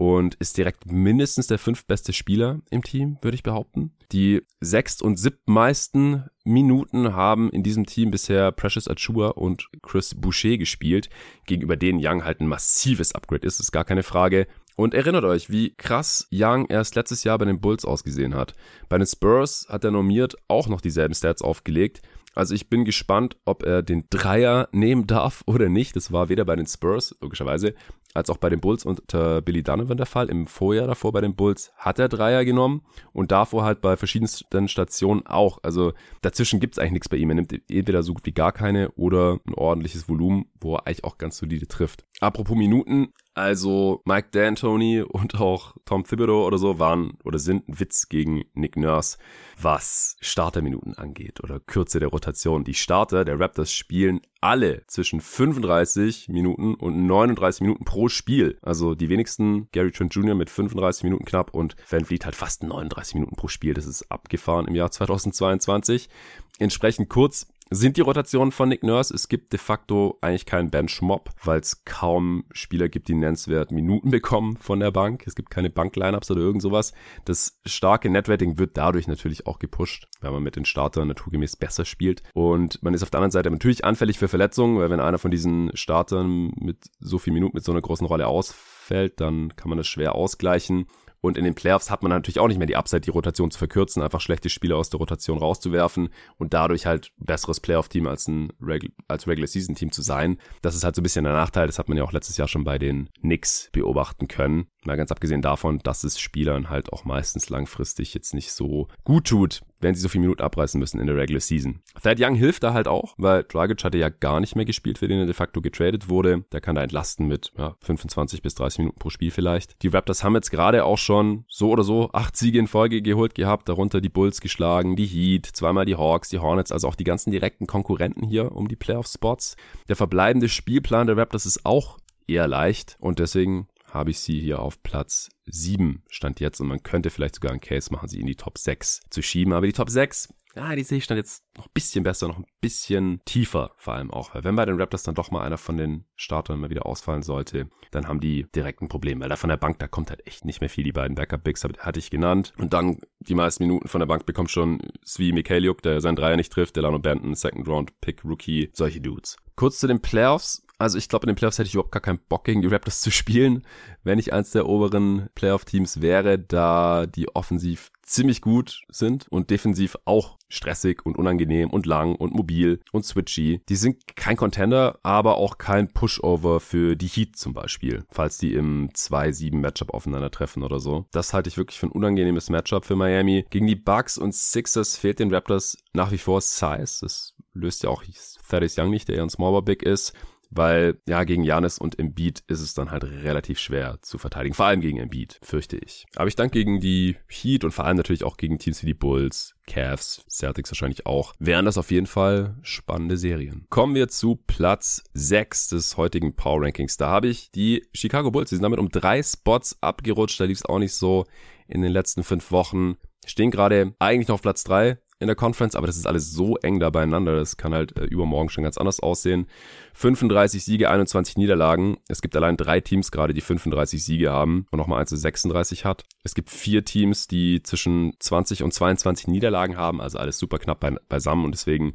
[0.00, 3.92] und ist direkt mindestens der fünftbeste Spieler im Team, würde ich behaupten.
[4.12, 10.56] Die sechst- und siebtmeisten Minuten haben in diesem Team bisher Precious Achua und Chris Boucher
[10.56, 11.10] gespielt,
[11.44, 14.46] gegenüber denen Young halt ein massives Upgrade ist, ist gar keine Frage.
[14.74, 18.54] Und erinnert euch, wie krass Young erst letztes Jahr bei den Bulls ausgesehen hat.
[18.88, 22.00] Bei den Spurs hat er normiert auch noch dieselben Stats aufgelegt.
[22.34, 25.96] Also ich bin gespannt, ob er den Dreier nehmen darf oder nicht.
[25.96, 27.74] Das war weder bei den Spurs, logischerweise,
[28.14, 30.28] als auch bei den Bulls unter Billy Donovan der Fall.
[30.28, 34.68] Im Vorjahr davor bei den Bulls hat er Dreier genommen und davor halt bei verschiedensten
[34.68, 35.58] Stationen auch.
[35.62, 37.30] Also dazwischen gibt's eigentlich nichts bei ihm.
[37.30, 41.04] Er nimmt entweder so gut wie gar keine oder ein ordentliches Volumen, wo er eigentlich
[41.04, 42.04] auch ganz solide trifft.
[42.20, 47.80] Apropos Minuten, Also Mike D'Antoni und auch Tom Thibodeau oder so waren oder sind ein
[47.80, 49.16] Witz gegen Nick Nurse,
[49.58, 52.64] was Starterminuten angeht oder Kürze der Rotation.
[52.64, 58.58] Die Starter der Raptors spielen alle zwischen 35 Minuten und 39 Minuten pro Spiel.
[58.60, 60.34] Also die wenigsten Gary Trent Jr.
[60.34, 63.72] mit 35 Minuten knapp und Van Vliet halt fast 39 Minuten pro Spiel.
[63.72, 66.10] Das ist abgefahren im Jahr 2022.
[66.58, 69.14] Entsprechend kurz sind die Rotationen von Nick Nurse.
[69.14, 74.10] Es gibt de facto eigentlich keinen Bench-Mob, weil es kaum Spieler gibt, die nennenswert Minuten
[74.10, 75.22] bekommen von der Bank.
[75.26, 76.92] Es gibt keine Bank-Lineups oder irgend sowas.
[77.24, 81.84] Das starke Netrating wird dadurch natürlich auch gepusht, weil man mit den Startern naturgemäß besser
[81.84, 82.24] spielt.
[82.34, 85.30] Und man ist auf der anderen Seite natürlich anfällig für Verletzungen, weil wenn einer von
[85.30, 89.78] diesen Startern mit so viel Minuten, mit so einer großen Rolle ausfällt, dann kann man
[89.78, 90.86] das schwer ausgleichen.
[91.20, 93.58] Und in den Playoffs hat man natürlich auch nicht mehr die Upside, die Rotation zu
[93.58, 98.52] verkürzen, einfach schlechte Spieler aus der Rotation rauszuwerfen und dadurch halt besseres Playoff-Team als ein
[98.60, 100.38] Regu als Regular-Season-Team zu sein.
[100.62, 101.66] Das ist halt so ein bisschen der Nachteil.
[101.66, 104.66] Das hat man ja auch letztes Jahr schon bei den Knicks beobachten können.
[104.86, 109.26] Mal ganz abgesehen davon, dass es Spielern halt auch meistens langfristig jetzt nicht so gut
[109.26, 111.80] tut, wenn sie so viele Minuten abreißen müssen in der Regular Season.
[112.02, 115.06] Thad Young hilft da halt auch, weil Dragic hatte ja gar nicht mehr gespielt, für
[115.06, 116.44] den er de facto getradet wurde.
[116.52, 119.82] Der kann da entlasten mit ja, 25 bis 30 Minuten pro Spiel vielleicht.
[119.82, 123.34] Die Raptors haben jetzt gerade auch schon so oder so acht Siege in Folge geholt
[123.34, 127.04] gehabt, darunter die Bulls geschlagen, die Heat, zweimal die Hawks, die Hornets, also auch die
[127.04, 129.56] ganzen direkten Konkurrenten hier um die Playoff-Spots.
[129.88, 134.60] Der verbleibende Spielplan der Raptors ist auch eher leicht und deswegen habe ich sie hier
[134.60, 138.26] auf Platz 7 stand jetzt und man könnte vielleicht sogar einen Case machen, sie in
[138.26, 139.52] die Top 6 zu schieben.
[139.52, 142.38] Aber die Top 6, ja, die sehe ich stand jetzt noch ein bisschen besser, noch
[142.38, 144.34] ein bisschen tiefer vor allem auch.
[144.34, 147.22] Weil wenn bei den Raptors dann doch mal einer von den Startern mal wieder ausfallen
[147.22, 149.20] sollte, dann haben die direkt ein Problem.
[149.20, 150.84] Weil da von der Bank, da kommt halt echt nicht mehr viel.
[150.84, 152.52] Die beiden Backup-Bigs hatte ich genannt.
[152.58, 156.36] Und dann die meisten Minuten von der Bank bekommt schon Svi Mikhailiuk, der seinen Dreier
[156.36, 159.36] nicht trifft, Delano Benton, Second Round Pick, Rookie, solche Dudes.
[159.54, 160.66] Kurz zu den Playoffs.
[160.80, 163.02] Also ich glaube, in den Playoffs hätte ich überhaupt gar keinen Bock gegen die Raptors
[163.02, 163.66] zu spielen,
[164.02, 169.98] wenn ich eins der oberen Playoff-Teams wäre, da die offensiv ziemlich gut sind und defensiv
[170.06, 173.60] auch stressig und unangenehm und lang und mobil und switchy.
[173.68, 178.54] Die sind kein Contender, aber auch kein Pushover für die Heat zum Beispiel, falls die
[178.54, 181.04] im 2-7 Matchup aufeinandertreffen oder so.
[181.12, 183.44] Das halte ich wirklich für ein unangenehmes Matchup für Miami.
[183.50, 187.00] Gegen die Bucks und Sixers fehlt den Raptors nach wie vor Size.
[187.02, 188.02] Das löst ja auch
[188.48, 190.14] Thaddeus Young nicht, der eher ein Smallball Big ist
[190.50, 194.54] weil ja, gegen Janis und Embiid ist es dann halt relativ schwer zu verteidigen.
[194.54, 196.06] Vor allem gegen Embiid, fürchte ich.
[196.16, 198.94] Aber ich denke gegen die Heat und vor allem natürlich auch gegen Teams wie die
[198.94, 203.66] Bulls, Cavs, Celtics wahrscheinlich auch, wären das auf jeden Fall spannende Serien.
[203.70, 206.96] Kommen wir zu Platz 6 des heutigen Power Rankings.
[206.96, 210.40] Da habe ich die Chicago Bulls, die sind damit um drei Spots abgerutscht.
[210.40, 211.26] Da lief es auch nicht so
[211.68, 212.96] in den letzten fünf Wochen.
[213.24, 216.56] Stehen gerade eigentlich noch auf Platz 3, in der Conference, aber das ist alles so
[216.56, 217.36] eng da beieinander.
[217.36, 219.46] Das kann halt äh, übermorgen schon ganz anders aussehen.
[219.92, 221.98] 35 Siege, 21 Niederlagen.
[222.08, 225.84] Es gibt allein drei Teams gerade, die 35 Siege haben und nochmal eins, das 36
[225.84, 226.04] hat.
[226.24, 230.80] Es gibt vier Teams, die zwischen 20 und 22 Niederlagen haben, also alles super knapp
[230.80, 231.92] bei, beisammen und deswegen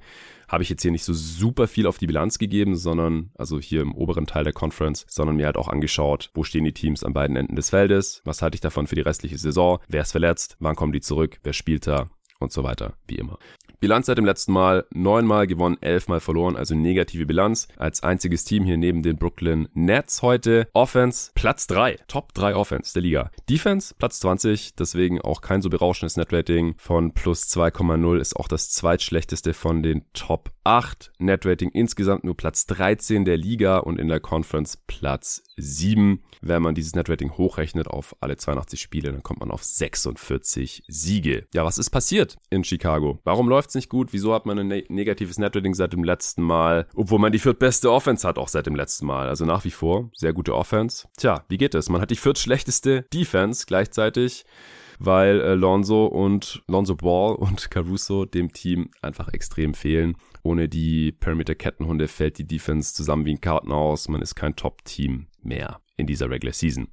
[0.47, 3.81] habe ich jetzt hier nicht so super viel auf die Bilanz gegeben, sondern, also hier
[3.81, 7.13] im oberen Teil der Conference, sondern mir halt auch angeschaut, wo stehen die Teams an
[7.13, 10.55] beiden Enden des Feldes, was halte ich davon für die restliche Saison, wer ist verletzt,
[10.59, 12.11] wann kommen die zurück, wer spielt da
[12.45, 13.37] und so weiter, wie immer.
[13.79, 17.67] Bilanz seit dem letzten Mal, neunmal gewonnen, elfmal verloren, also negative Bilanz.
[17.77, 20.67] Als einziges Team hier neben den Brooklyn Nets heute.
[20.73, 23.31] Offense, Platz 3, Top 3 Offense der Liga.
[23.49, 28.71] Defense, Platz 20, deswegen auch kein so berauschendes Netrating von plus 2,0, ist auch das
[28.71, 31.11] zweitschlechteste von den Top 8.
[31.19, 36.21] Netrating insgesamt nur Platz 13 der Liga und in der Conference Platz 7.
[36.41, 41.47] Wenn man dieses Netrating hochrechnet auf alle 82 Spiele, dann kommt man auf 46 Siege.
[41.53, 43.19] Ja, was ist passiert in Chicago?
[43.23, 44.13] Warum läuft es nicht gut?
[44.13, 46.87] Wieso hat man ein ne negatives Netrating seit dem letzten Mal?
[46.93, 49.27] Obwohl man die viertbeste Offense hat auch seit dem letzten Mal.
[49.27, 51.07] Also nach wie vor sehr gute Offense.
[51.17, 51.89] Tja, wie geht es?
[51.89, 54.45] Man hat die viertschlechteste Defense gleichzeitig
[54.99, 60.15] weil äh, Lonzo und Lonzo Ball und Caruso dem Team einfach extrem fehlen.
[60.45, 64.07] Ohne die Perimeter-Kettenhunde fällt die Defense zusammen wie ein Kartenhaus.
[64.09, 66.87] Man ist kein Top-Team mehr in dieser Regular Season.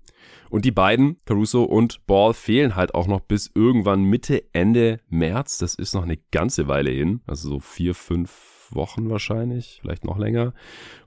[0.48, 5.58] Und die beiden, Caruso und Ball, fehlen halt auch noch bis irgendwann Mitte, Ende März.
[5.58, 7.20] Das ist noch eine ganze Weile hin.
[7.26, 8.30] Also so vier, fünf
[8.74, 10.54] Wochen wahrscheinlich, vielleicht noch länger.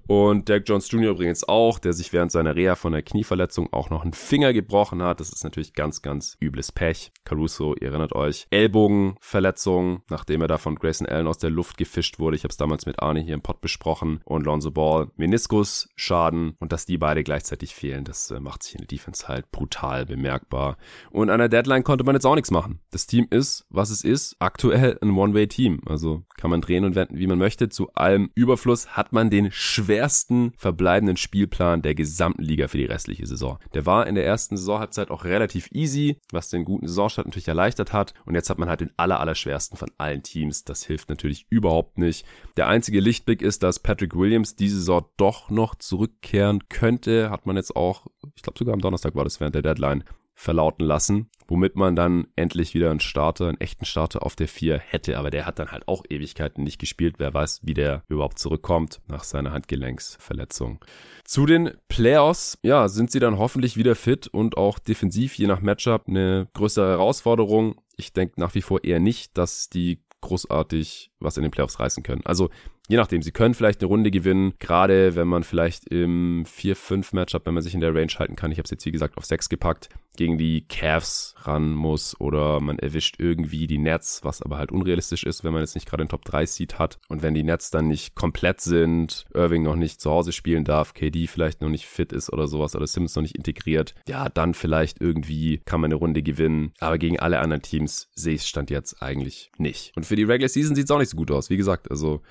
[0.07, 1.11] Und Derek Jones Jr.
[1.11, 5.01] übrigens auch, der sich während seiner Reha von der Knieverletzung auch noch einen Finger gebrochen
[5.01, 5.19] hat.
[5.19, 7.11] Das ist natürlich ganz, ganz übles Pech.
[7.23, 12.19] Caruso, ihr erinnert euch, Ellbogenverletzung, nachdem er da von Grayson Allen aus der Luft gefischt
[12.19, 12.35] wurde.
[12.35, 14.21] Ich habe es damals mit Arne hier im Pod besprochen.
[14.25, 16.55] Und Lonzo Ball, Meniskusschaden.
[16.59, 20.05] Und dass die beide gleichzeitig fehlen, das äh, macht sich in der Defense halt brutal
[20.05, 20.77] bemerkbar.
[21.09, 22.79] Und an der Deadline konnte man jetzt auch nichts machen.
[22.91, 25.81] Das Team ist, was es ist, aktuell ein One-Way-Team.
[25.87, 27.54] Also kann man drehen und wenden, wie man möchte.
[27.55, 27.69] Möchte.
[27.69, 33.25] Zu allem Überfluss hat man den schwersten verbleibenden Spielplan der gesamten Liga für die restliche
[33.25, 33.59] Saison.
[33.73, 37.93] Der war in der ersten Saisonhalbzeit auch relativ easy, was den guten Saisonstart natürlich erleichtert
[37.93, 38.13] hat.
[38.25, 40.63] Und jetzt hat man halt den aller, aller schwersten von allen Teams.
[40.63, 42.25] Das hilft natürlich überhaupt nicht.
[42.57, 47.29] Der einzige Lichtblick ist, dass Patrick Williams diese Saison doch noch zurückkehren könnte.
[47.29, 50.03] Hat man jetzt auch, ich glaube sogar am Donnerstag war das während der Deadline,
[50.35, 54.77] verlauten lassen, womit man dann endlich wieder einen Starter, einen echten Starter auf der 4
[54.77, 55.17] hätte.
[55.17, 57.15] Aber der hat dann halt auch Ewigkeiten nicht gespielt.
[57.17, 60.83] Wer weiß, wie der überhaupt zurückkommt nach seiner Handgelenksverletzung.
[61.23, 65.61] Zu den Playoffs, ja, sind sie dann hoffentlich wieder fit und auch defensiv, je nach
[65.61, 67.75] Matchup, eine größere Herausforderung.
[67.95, 72.03] Ich denke nach wie vor eher nicht, dass die großartig was in den Playoffs reißen
[72.03, 72.21] können.
[72.25, 72.49] Also
[72.87, 77.53] je nachdem, sie können vielleicht eine Runde gewinnen, gerade wenn man vielleicht im 4-5-Matchup, wenn
[77.53, 79.49] man sich in der Range halten kann, ich habe es jetzt wie gesagt auf 6
[79.49, 84.71] gepackt, gegen die Cavs ran muss oder man erwischt irgendwie die Nets, was aber halt
[84.71, 87.43] unrealistisch ist, wenn man jetzt nicht gerade den Top 3 Seed hat und wenn die
[87.43, 91.69] Nets dann nicht komplett sind, Irving noch nicht zu Hause spielen darf, KD vielleicht noch
[91.69, 95.81] nicht fit ist oder sowas oder Simmons noch nicht integriert, ja, dann vielleicht irgendwie kann
[95.81, 99.51] man eine Runde gewinnen, aber gegen alle anderen Teams sehe ich es Stand jetzt eigentlich
[99.57, 99.91] nicht.
[99.95, 102.21] Und für die Regular Season sieht es auch nicht so gut aus, wie gesagt, also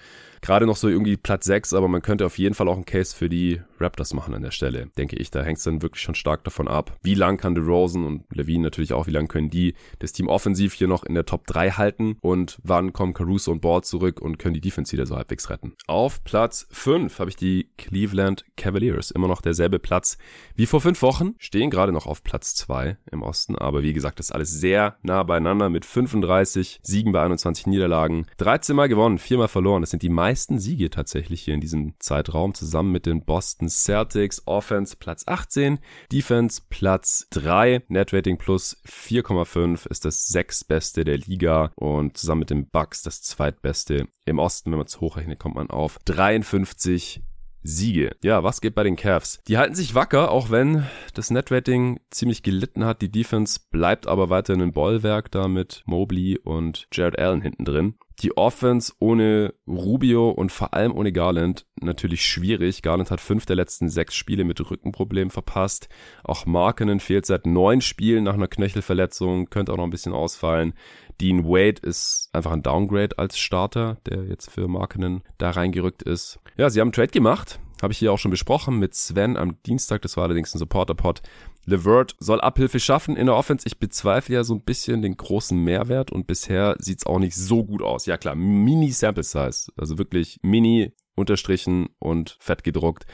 [0.45, 3.17] gerade noch so irgendwie Platz 6, aber man könnte auf jeden Fall auch einen Case
[3.17, 5.31] für die Raptors machen an der Stelle, denke ich.
[5.31, 8.65] Da hängt es dann wirklich schon stark davon ab, wie lang kann DeRozan und Levine
[8.65, 11.71] natürlich auch, wie lang können die das Team offensiv hier noch in der Top 3
[11.71, 15.49] halten und wann kommen Caruso und Ball zurück und können die Defense wieder so halbwegs
[15.49, 15.73] retten.
[15.87, 19.11] Auf Platz 5 habe ich die Cleveland Cavaliers.
[19.13, 20.19] Immer noch derselbe Platz
[20.55, 21.35] wie vor fünf Wochen.
[21.39, 24.97] Stehen gerade noch auf Platz 2 im Osten, aber wie gesagt, das ist alles sehr
[25.03, 28.27] nah beieinander mit 35 Siegen bei 21 Niederlagen.
[28.37, 29.81] 13 Mal gewonnen, 4 Mal verloren.
[29.81, 33.69] Das sind die meisten meisten Siege tatsächlich hier in diesem Zeitraum, zusammen mit den Boston
[33.69, 34.43] Celtics.
[34.47, 35.79] Offense Platz 18,
[36.11, 42.69] Defense Platz 3, Netrating plus 4,5 ist das sechstbeste der Liga und zusammen mit den
[42.69, 44.73] Bucks das zweitbeste im Osten.
[44.73, 47.23] Wenn man es hochrechnet, kommt man auf 53
[47.63, 48.17] Siege.
[48.25, 49.41] Ja, was geht bei den Cavs?
[49.47, 53.03] Die halten sich wacker, auch wenn das Netrating ziemlich gelitten hat.
[53.03, 57.95] Die Defense bleibt aber weiterhin ein Bollwerk da mit Mobley und Jared Allen hinten drin.
[58.21, 62.83] Die Offense ohne Rubio und vor allem ohne Garland natürlich schwierig.
[62.83, 65.89] Garland hat fünf der letzten sechs Spiele mit Rückenproblemen verpasst.
[66.23, 70.75] Auch Markenen fehlt seit neun Spielen nach einer Knöchelverletzung, könnte auch noch ein bisschen ausfallen.
[71.21, 76.39] Dean Wade ist einfach ein Downgrade als Starter, der jetzt für Markenen da reingerückt ist.
[76.57, 77.61] Ja, sie haben einen Trade gemacht.
[77.83, 80.03] Habe ich hier auch schon besprochen mit Sven am Dienstag.
[80.03, 81.23] Das war allerdings ein Supporter-Pod.
[81.67, 83.67] Levert soll Abhilfe schaffen in der Offense.
[83.67, 87.65] Ich bezweifle ja so ein bisschen den großen Mehrwert und bisher sieht's auch nicht so
[87.65, 88.07] gut aus.
[88.07, 93.07] Ja klar, Mini Sample Size, also wirklich Mini unterstrichen und fett gedruckt.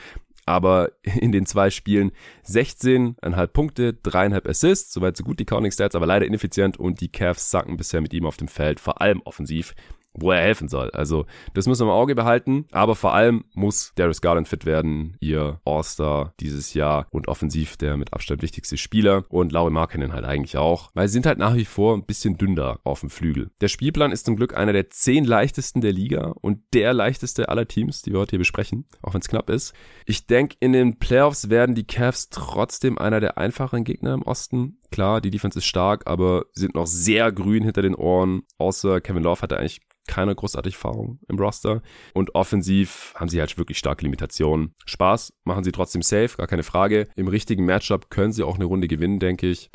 [0.46, 2.12] Aber in den zwei Spielen
[2.46, 7.12] 16,5 Punkte, 3,5 Assists, soweit so gut die Counting Stats, aber leider ineffizient und die
[7.12, 9.75] Cavs sacken bisher mit ihm auf dem Feld, vor allem offensiv
[10.14, 10.90] wo er helfen soll.
[10.90, 12.66] Also das müssen wir im Auge behalten.
[12.73, 17.96] Aber vor allem muss Darius Garland fit werden, ihr All-Star dieses Jahr und offensiv der
[17.96, 21.55] mit Abstand wichtigste Spieler und Laurie Markkinen halt eigentlich auch, weil sie sind halt nach
[21.55, 23.51] wie vor ein bisschen dünner auf dem Flügel.
[23.61, 27.66] Der Spielplan ist zum Glück einer der zehn leichtesten der Liga und der leichteste aller
[27.66, 29.75] Teams, die wir heute hier besprechen, auch wenn es knapp ist.
[30.07, 34.79] Ich denke, in den Playoffs werden die Cavs trotzdem einer der einfacheren Gegner im Osten.
[34.90, 38.42] Klar, die Defense ist stark, aber sind noch sehr grün hinter den Ohren.
[38.59, 41.83] Außer Kevin Love hatte eigentlich keine großartige Erfahrung im Roster.
[42.14, 44.75] Und offensiv haben sie halt wirklich starke Limitationen.
[44.85, 47.07] Spaß machen sie trotzdem safe, gar keine Frage.
[47.14, 49.70] Im richtigen Matchup können sie auch eine Runde gewinnen, denke ich.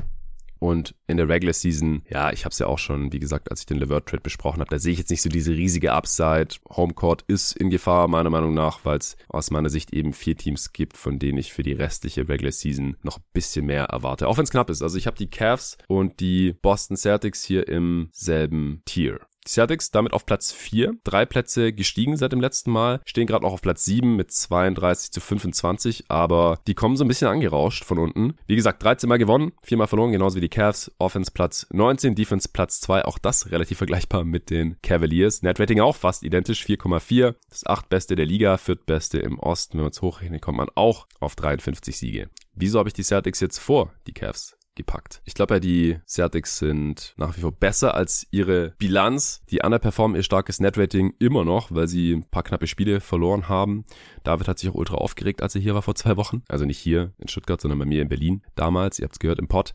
[0.60, 3.62] Und in der Regular Season, ja, ich habe es ja auch schon, wie gesagt, als
[3.62, 6.48] ich den Levert Trade besprochen habe, da sehe ich jetzt nicht so diese riesige Upside.
[6.69, 10.74] Homecourt ist in Gefahr, meiner Meinung nach, weil es aus meiner Sicht eben vier Teams
[10.74, 14.28] gibt, von denen ich für die restliche Regular Season noch ein bisschen mehr erwarte.
[14.28, 14.82] Auch wenn es knapp ist.
[14.82, 19.19] Also ich habe die Cavs und die Boston Celtics hier im selben Tier.
[19.48, 23.46] Die Celtics damit auf Platz 4, drei Plätze gestiegen seit dem letzten Mal, stehen gerade
[23.46, 27.86] noch auf Platz 7 mit 32 zu 25, aber die kommen so ein bisschen angerauscht
[27.86, 28.36] von unten.
[28.48, 30.92] Wie gesagt, 13 Mal gewonnen, 4 Mal verloren, genauso wie die Cavs.
[30.98, 35.44] Offense Platz 19, Defense Platz 2, auch das relativ vergleichbar mit den Cavaliers.
[35.44, 37.36] Netrating auch fast identisch, 4,4.
[37.50, 39.78] Das achtbeste der Liga, viertbeste im Osten.
[39.78, 42.30] Wenn man es hochrechnet, kommt man auch auf 53 Siege.
[42.56, 44.58] Wieso habe ich die Celtics jetzt vor die Cavs?
[44.76, 45.22] Gepackt.
[45.26, 49.42] Ich glaube ja, die Celtics sind nach wie vor besser als ihre Bilanz.
[49.50, 53.86] Die underperformen ihr starkes Netrating immer noch, weil sie ein paar knappe Spiele verloren haben.
[54.24, 56.44] David hat sich auch ultra aufgeregt, als er hier war vor zwei Wochen.
[56.48, 59.00] Also nicht hier in Stuttgart, sondern bei mir in Berlin damals.
[59.00, 59.74] Ihr habt es gehört im Pod.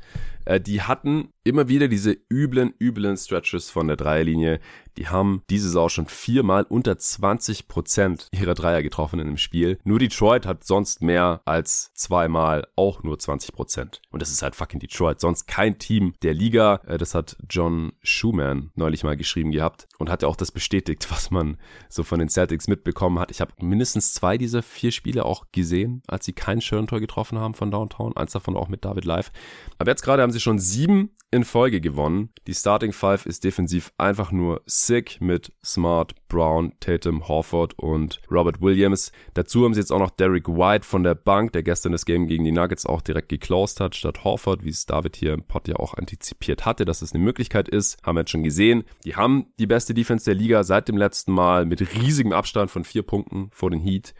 [0.51, 4.59] Äh, die hatten immer wieder diese üblen, üblen Stretches von der Dreierlinie.
[4.97, 9.79] Die haben diese Saison schon viermal unter 20 Prozent ihrer Dreier getroffen in einem Spiel.
[9.85, 14.03] Nur Detroit hat sonst mehr als zweimal auch nur 20 Prozent.
[14.11, 15.21] Und das ist halt fucking Detroit.
[15.21, 16.81] Sonst kein Team der Liga.
[16.85, 21.07] Äh, das hat John Schumann neulich mal geschrieben gehabt und hat ja auch das bestätigt,
[21.11, 21.59] was man
[21.89, 23.31] so von den Celtics mitbekommen hat.
[23.31, 27.55] Ich habe mindestens zwei dieser vier Spiele auch gesehen, als sie kein Schirntor getroffen haben
[27.55, 28.17] von Downtown.
[28.17, 29.31] Eins davon auch mit David Live.
[29.79, 32.31] Aber jetzt gerade haben sie schon sieben in Folge gewonnen.
[32.47, 38.61] Die Starting Five ist defensiv einfach nur sick mit Smart, Brown, Tatum, Horford und Robert
[38.61, 39.13] Williams.
[39.35, 42.27] Dazu haben sie jetzt auch noch Derek White von der Bank, der gestern das Game
[42.27, 45.69] gegen die Nuggets auch direkt geclosed hat, statt Horford, wie es David hier im Pod
[45.69, 47.97] ja auch antizipiert hatte, dass es eine Möglichkeit ist.
[48.03, 48.83] Haben wir jetzt schon gesehen.
[49.05, 52.85] Die haben die beste Defense der Liga seit dem letzten Mal mit riesigem Abstand von
[52.85, 54.15] vier Punkten vor den Heat.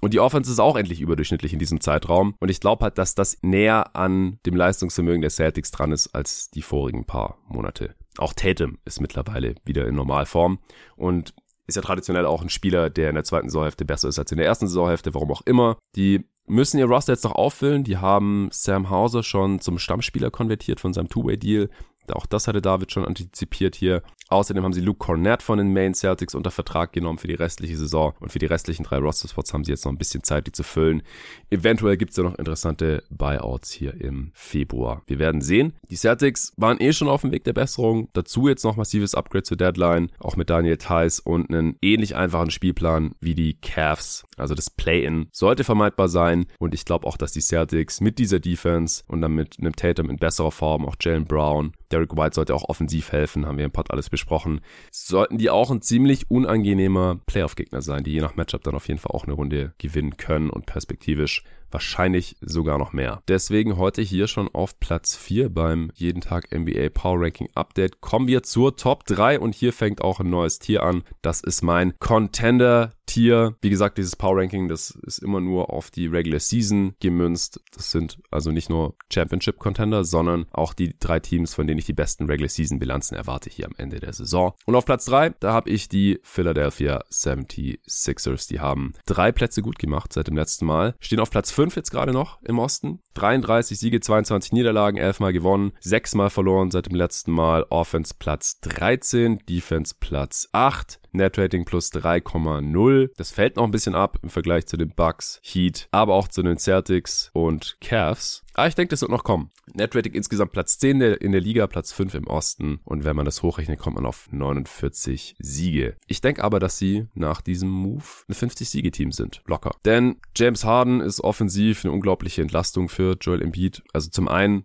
[0.00, 2.34] Und die Offense ist auch endlich überdurchschnittlich in diesem Zeitraum.
[2.40, 6.50] Und ich glaube halt, dass das näher an dem Leistungsvermögen der Celtics dran ist als
[6.50, 7.94] die vorigen paar Monate.
[8.18, 10.58] Auch Tatum ist mittlerweile wieder in Normalform
[10.96, 11.34] und
[11.66, 14.38] ist ja traditionell auch ein Spieler, der in der zweiten Saisonhälfte besser ist als in
[14.38, 15.76] der ersten Saisonhälfte, warum auch immer.
[15.94, 17.84] Die müssen ihr Roster jetzt noch auffüllen.
[17.84, 21.70] Die haben Sam Hauser schon zum Stammspieler konvertiert von seinem Two-Way-Deal.
[22.12, 24.02] Auch das hatte David schon antizipiert hier.
[24.30, 27.76] Außerdem haben sie Luke Cornett von den Main Celtics unter Vertrag genommen für die restliche
[27.76, 30.52] Saison und für die restlichen drei Roster-Spots haben sie jetzt noch ein bisschen Zeit, die
[30.52, 31.02] zu füllen.
[31.50, 35.02] Eventuell gibt es ja noch interessante Buyouts hier im Februar.
[35.08, 35.72] Wir werden sehen.
[35.90, 38.08] Die Celtics waren eh schon auf dem Weg der Besserung.
[38.12, 42.52] Dazu jetzt noch massives Upgrade zur Deadline, auch mit Daniel Theiss und einen ähnlich einfachen
[42.52, 44.24] Spielplan wie die Cavs.
[44.36, 48.38] Also das Play-In sollte vermeidbar sein und ich glaube auch, dass die Celtics mit dieser
[48.38, 52.54] Defense und dann mit einem Tatum in besserer Form, auch Jalen Brown, Derek White sollte
[52.54, 56.30] auch offensiv helfen, haben wir im Pod alles besprochen besprochen, sollten die auch ein ziemlich
[56.30, 60.16] unangenehmer Playoff-Gegner sein, die je nach Matchup dann auf jeden Fall auch eine Runde gewinnen
[60.16, 63.22] können und perspektivisch wahrscheinlich sogar noch mehr.
[63.28, 68.00] Deswegen heute hier schon auf Platz 4 beim jeden Tag NBA Power Ranking Update.
[68.00, 71.02] Kommen wir zur Top 3 und hier fängt auch ein neues Tier an.
[71.22, 73.56] Das ist mein Contender Tier.
[73.60, 77.60] Wie gesagt, dieses Power Ranking, das ist immer nur auf die Regular Season gemünzt.
[77.74, 81.86] Das sind also nicht nur Championship Contender, sondern auch die drei Teams, von denen ich
[81.86, 84.52] die besten Regular Season Bilanzen erwarte hier am Ende der Saison.
[84.64, 88.48] Und auf Platz 3, da habe ich die Philadelphia 76ers.
[88.48, 90.94] Die haben drei Plätze gut gemacht seit dem letzten Mal.
[91.00, 93.00] Stehen auf Platz 5 5 jetzt gerade noch im Osten.
[93.12, 97.66] 33 Siege, 22 Niederlagen, 11 Mal gewonnen, 6 Mal verloren seit dem letzten Mal.
[97.68, 101.00] Offense Platz 13, Defense Platz 8.
[101.12, 103.10] Netrating plus 3,0.
[103.16, 106.42] Das fällt noch ein bisschen ab im Vergleich zu den Bucks, Heat, aber auch zu
[106.42, 108.42] den Celtics und Cavs.
[108.54, 109.50] Aber ich denke, das wird noch kommen.
[109.74, 112.80] Netrating insgesamt Platz 10 in der Liga, Platz 5 im Osten.
[112.84, 115.96] Und wenn man das hochrechnet, kommt man auf 49 Siege.
[116.06, 119.42] Ich denke aber, dass sie nach diesem Move ein 50-Siege-Team sind.
[119.46, 119.76] Locker.
[119.84, 123.82] Denn James Harden ist offensiv eine unglaubliche Entlastung für Joel Embiid.
[123.92, 124.64] Also zum einen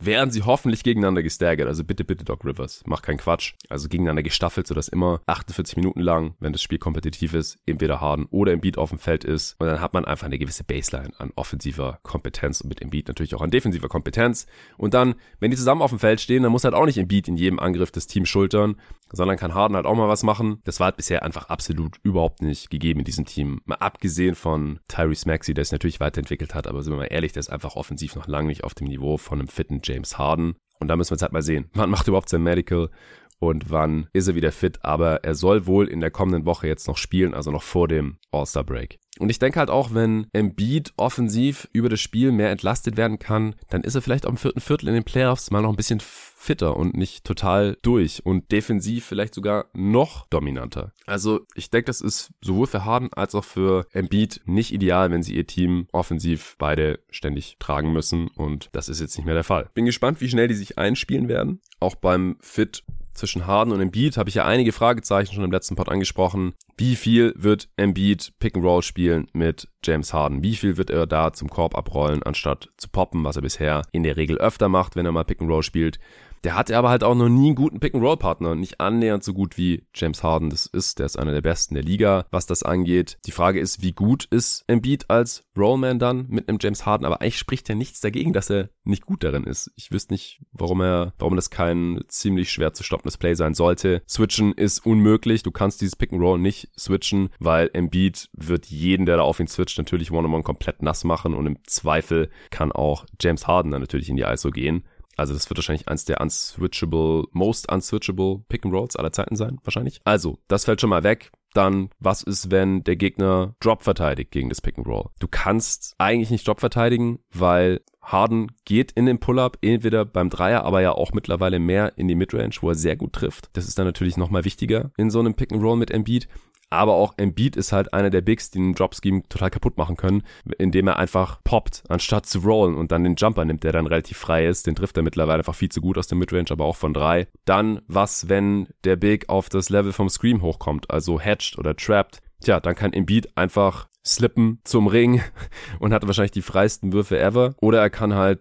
[0.00, 1.68] werden sie hoffentlich gegeneinander gestaggert.
[1.68, 3.54] Also bitte, bitte, Doc Rivers, mach keinen Quatsch.
[3.68, 8.26] Also gegeneinander gestaffelt, sodass immer 48 Minuten lang, wenn das Spiel kompetitiv ist, entweder Harden
[8.26, 9.56] oder Embiid auf dem Feld ist.
[9.58, 13.34] Und dann hat man einfach eine gewisse Baseline an offensiver Kompetenz und mit Embiid natürlich
[13.34, 14.46] auch an defensiver Kompetenz.
[14.76, 17.28] Und dann, wenn die zusammen auf dem Feld stehen, dann muss halt auch nicht Embiid
[17.28, 18.76] in jedem Angriff des Teams schultern,
[19.12, 20.60] sondern kann Harden halt auch mal was machen.
[20.64, 23.60] Das war halt bisher einfach absolut überhaupt nicht gegeben in diesem Team.
[23.64, 27.32] Mal abgesehen von Tyrese Maxey, der sich natürlich weiterentwickelt hat, aber sind wir mal ehrlich,
[27.32, 30.54] der ist einfach offensiv noch lange nicht auf dem Niveau von einem fitten James Harden.
[30.80, 32.90] Und da müssen wir jetzt halt mal sehen, wann macht überhaupt sein Medical
[33.38, 34.84] und wann ist er wieder fit.
[34.84, 38.18] Aber er soll wohl in der kommenden Woche jetzt noch spielen, also noch vor dem
[38.30, 38.98] All-Star Break.
[39.18, 43.56] Und ich denke halt auch, wenn Embiid offensiv über das Spiel mehr entlastet werden kann,
[43.68, 46.00] dann ist er vielleicht auch im vierten Viertel in den Playoffs mal noch ein bisschen
[46.00, 50.92] fitter und nicht total durch und defensiv vielleicht sogar noch dominanter.
[51.06, 55.24] Also ich denke, das ist sowohl für Harden als auch für Embiid nicht ideal, wenn
[55.24, 59.44] sie ihr Team offensiv beide ständig tragen müssen und das ist jetzt nicht mehr der
[59.44, 59.68] Fall.
[59.74, 61.60] Bin gespannt, wie schnell die sich einspielen werden.
[61.80, 62.84] Auch beim Fit
[63.18, 66.54] zwischen Harden und Embiid habe ich ja einige Fragezeichen schon im letzten Pod angesprochen.
[66.76, 70.42] Wie viel wird Embiid Pick and Roll spielen mit James Harden?
[70.42, 74.04] Wie viel wird er da zum Korb abrollen, anstatt zu poppen, was er bisher in
[74.04, 75.98] der Regel öfter macht, wenn er mal Pick and Roll spielt?
[76.44, 78.54] Der hatte aber halt auch noch nie einen guten Pick-and-Roll-Partner.
[78.54, 80.98] Nicht annähernd so gut wie James Harden das ist.
[80.98, 83.18] Der ist einer der besten der Liga, was das angeht.
[83.26, 87.04] Die Frage ist, wie gut ist Embiid als Rollman dann mit einem James Harden?
[87.04, 89.70] Aber eigentlich spricht ja nichts dagegen, dass er nicht gut darin ist.
[89.76, 94.02] Ich wüsste nicht, warum er, warum das kein ziemlich schwer zu stoppendes Play sein sollte.
[94.08, 95.42] Switchen ist unmöglich.
[95.42, 99.78] Du kannst dieses Pick-and-Roll nicht switchen, weil Embiid wird jeden, der da auf ihn switcht,
[99.78, 104.16] natürlich One-on-One komplett nass machen und im Zweifel kann auch James Harden dann natürlich in
[104.16, 104.84] die ISO gehen.
[105.18, 109.58] Also das wird wahrscheinlich eins der unswitchable, most unswitchable Pick and Rolls aller Zeiten sein,
[109.64, 110.00] wahrscheinlich.
[110.04, 111.32] Also, das fällt schon mal weg.
[111.54, 115.06] Dann, was ist, wenn der Gegner Drop verteidigt gegen das Pick and Roll?
[115.18, 120.64] Du kannst eigentlich nicht Drop verteidigen, weil Harden geht in den Pull-Up, entweder beim Dreier,
[120.64, 123.50] aber ja auch mittlerweile mehr in die Midrange, wo er sehr gut trifft.
[123.54, 126.28] Das ist dann natürlich nochmal wichtiger in so einem Pick and Roll mit Embiid.
[126.70, 130.22] Aber auch Embiid ist halt einer der Bigs, die einen Drop-Scheme total kaputt machen können,
[130.58, 134.18] indem er einfach poppt, anstatt zu rollen und dann den Jumper nimmt, der dann relativ
[134.18, 134.66] frei ist.
[134.66, 137.28] Den trifft er mittlerweile einfach viel zu gut aus der Midrange, aber auch von drei.
[137.44, 142.20] Dann, was, wenn der Big auf das Level vom Scream hochkommt, also hatched oder trapped?
[142.40, 145.20] Tja, dann kann Embiid einfach slippen zum Ring
[145.80, 147.54] und hat wahrscheinlich die freisten Würfe ever.
[147.60, 148.40] Oder er kann halt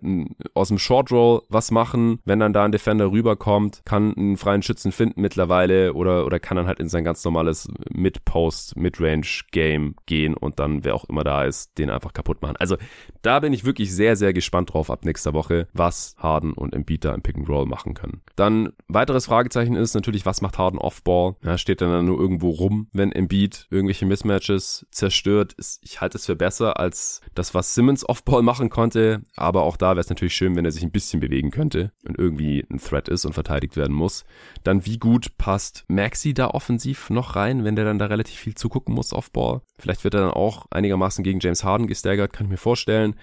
[0.54, 4.62] aus dem Short Roll was machen, wenn dann da ein Defender rüberkommt, kann einen freien
[4.62, 10.34] Schützen finden mittlerweile oder, oder kann dann halt in sein ganz normales Mid-Post, Mid-Range-Game gehen
[10.36, 12.56] und dann, wer auch immer da ist, den einfach kaputt machen.
[12.58, 12.78] Also
[13.22, 17.06] da bin ich wirklich sehr, sehr gespannt drauf ab nächster Woche, was Harden und Embiid
[17.06, 18.22] da im Pick and Roll machen können.
[18.36, 21.36] Dann weiteres Fragezeichen ist natürlich, was macht Harden Off-Ball?
[21.44, 26.26] Ja, steht dann nur irgendwo rum, wenn Embiid irgendwelche Mismatches zerstört ist, ich halte es
[26.26, 29.22] für besser als das, was Simmons Offball machen konnte.
[29.36, 32.18] Aber auch da wäre es natürlich schön, wenn er sich ein bisschen bewegen könnte und
[32.18, 34.26] irgendwie ein Threat ist und verteidigt werden muss.
[34.64, 38.56] Dann wie gut passt Maxi da offensiv noch rein, wenn der dann da relativ viel
[38.56, 39.62] zugucken muss Offball?
[39.80, 43.16] Vielleicht wird er dann auch einigermaßen gegen James Harden gestaggert, kann ich mir vorstellen.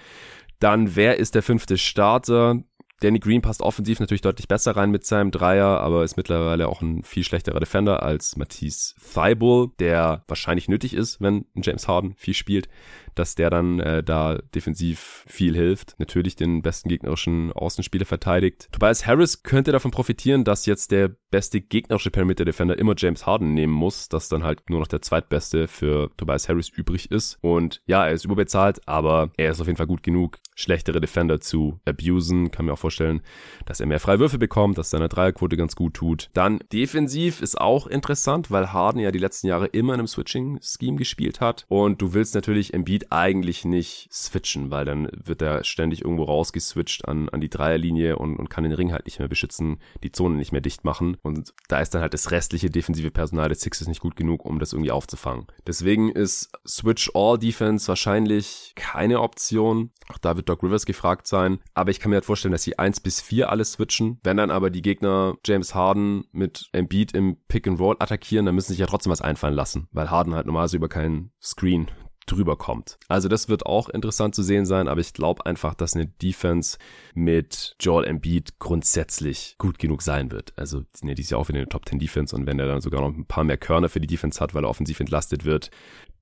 [0.61, 2.63] Dann, wer ist der fünfte Starter?
[3.01, 6.81] Danny Green passt offensiv natürlich deutlich besser rein mit seinem Dreier, aber ist mittlerweile auch
[6.81, 12.35] ein viel schlechterer Defender als Matisse Thibault, der wahrscheinlich nötig ist, wenn James Harden viel
[12.35, 12.69] spielt
[13.15, 15.95] dass der dann äh, da defensiv viel hilft.
[15.99, 18.69] Natürlich den besten gegnerischen Außenspieler verteidigt.
[18.73, 23.55] Tobias Harris könnte davon profitieren, dass jetzt der beste gegnerische Perimeter Defender immer James Harden
[23.55, 27.39] nehmen muss, dass dann halt nur noch der zweitbeste für Tobias Harris übrig ist.
[27.41, 31.41] Und ja, er ist überbezahlt, aber er ist auf jeden Fall gut genug, schlechtere Defender
[31.41, 32.53] zu abusen.
[32.53, 33.21] Kann mir auch vorstellen,
[33.67, 36.31] dass er mehr Freiwürfe bekommt, dass seine Dreierquote ganz gut tut.
[36.35, 40.97] Dann defensiv ist auch interessant, weil Harden ja die letzten Jahre immer in einem Switching-Scheme
[40.97, 41.65] gespielt hat.
[41.69, 47.07] Und du willst natürlich Embiid eigentlich nicht switchen, weil dann wird er ständig irgendwo rausgeswitcht
[47.09, 50.37] an, an die Dreierlinie und, und kann den Ring halt nicht mehr beschützen, die Zone
[50.37, 51.17] nicht mehr dicht machen.
[51.23, 54.59] Und da ist dann halt das restliche defensive Personal des Sixers nicht gut genug, um
[54.59, 55.47] das irgendwie aufzufangen.
[55.67, 59.91] Deswegen ist Switch All Defense wahrscheinlich keine Option.
[60.09, 61.61] Auch da wird Doc Rivers gefragt sein.
[61.75, 64.19] Aber ich kann mir halt vorstellen, dass sie eins bis vier alles switchen.
[64.23, 68.55] Wenn dann aber die Gegner James Harden mit Embiid im Pick and Roll attackieren, dann
[68.55, 71.91] müssen sie sich ja trotzdem was einfallen lassen, weil Harden halt normalerweise über keinen Screen
[72.27, 72.99] drüber kommt.
[73.09, 76.79] Also das wird auch interessant zu sehen sein, aber ich glaube einfach, dass eine Defense
[77.15, 80.53] mit Joel Embiid grundsätzlich gut genug sein wird.
[80.57, 83.01] Also die sind ja auch wieder eine Top 10 Defense und wenn er dann sogar
[83.01, 85.71] noch ein paar mehr Körner für die Defense hat, weil er offensiv entlastet wird,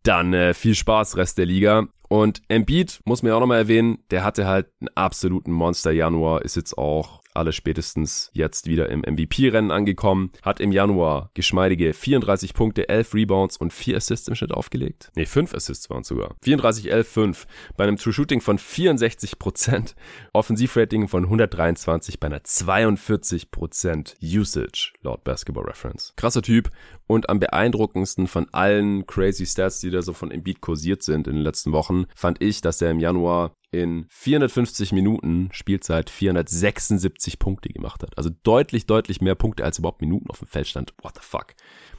[0.02, 1.86] dann äh, viel Spaß, Rest der Liga.
[2.08, 6.42] Und Embiid, muss man ja auch nochmal erwähnen, der hatte halt einen absoluten Monster Januar,
[6.42, 12.54] ist jetzt auch alle spätestens jetzt wieder im MVP-Rennen angekommen, hat im Januar geschmeidige 34
[12.54, 15.10] Punkte, 11 Rebounds und 4 Assists im Schnitt aufgelegt.
[15.14, 16.36] Ne, 5 Assists waren sogar.
[16.42, 17.46] 34, 11, 5.
[17.76, 19.94] Bei einem True Shooting von 64%,
[20.32, 26.12] Offensivrating von 123 bei einer 42% Usage laut Basketball Reference.
[26.16, 26.70] Krasser Typ
[27.06, 31.34] und am beeindruckendsten von allen crazy Stats, die da so von Embiid kursiert sind in
[31.34, 37.70] den letzten Wochen, fand ich, dass er im Januar in 450 Minuten Spielzeit 476 Punkte
[37.70, 38.16] gemacht hat.
[38.16, 40.94] Also deutlich, deutlich mehr Punkte als überhaupt Minuten auf dem Feld stand.
[41.02, 41.54] What the fuck?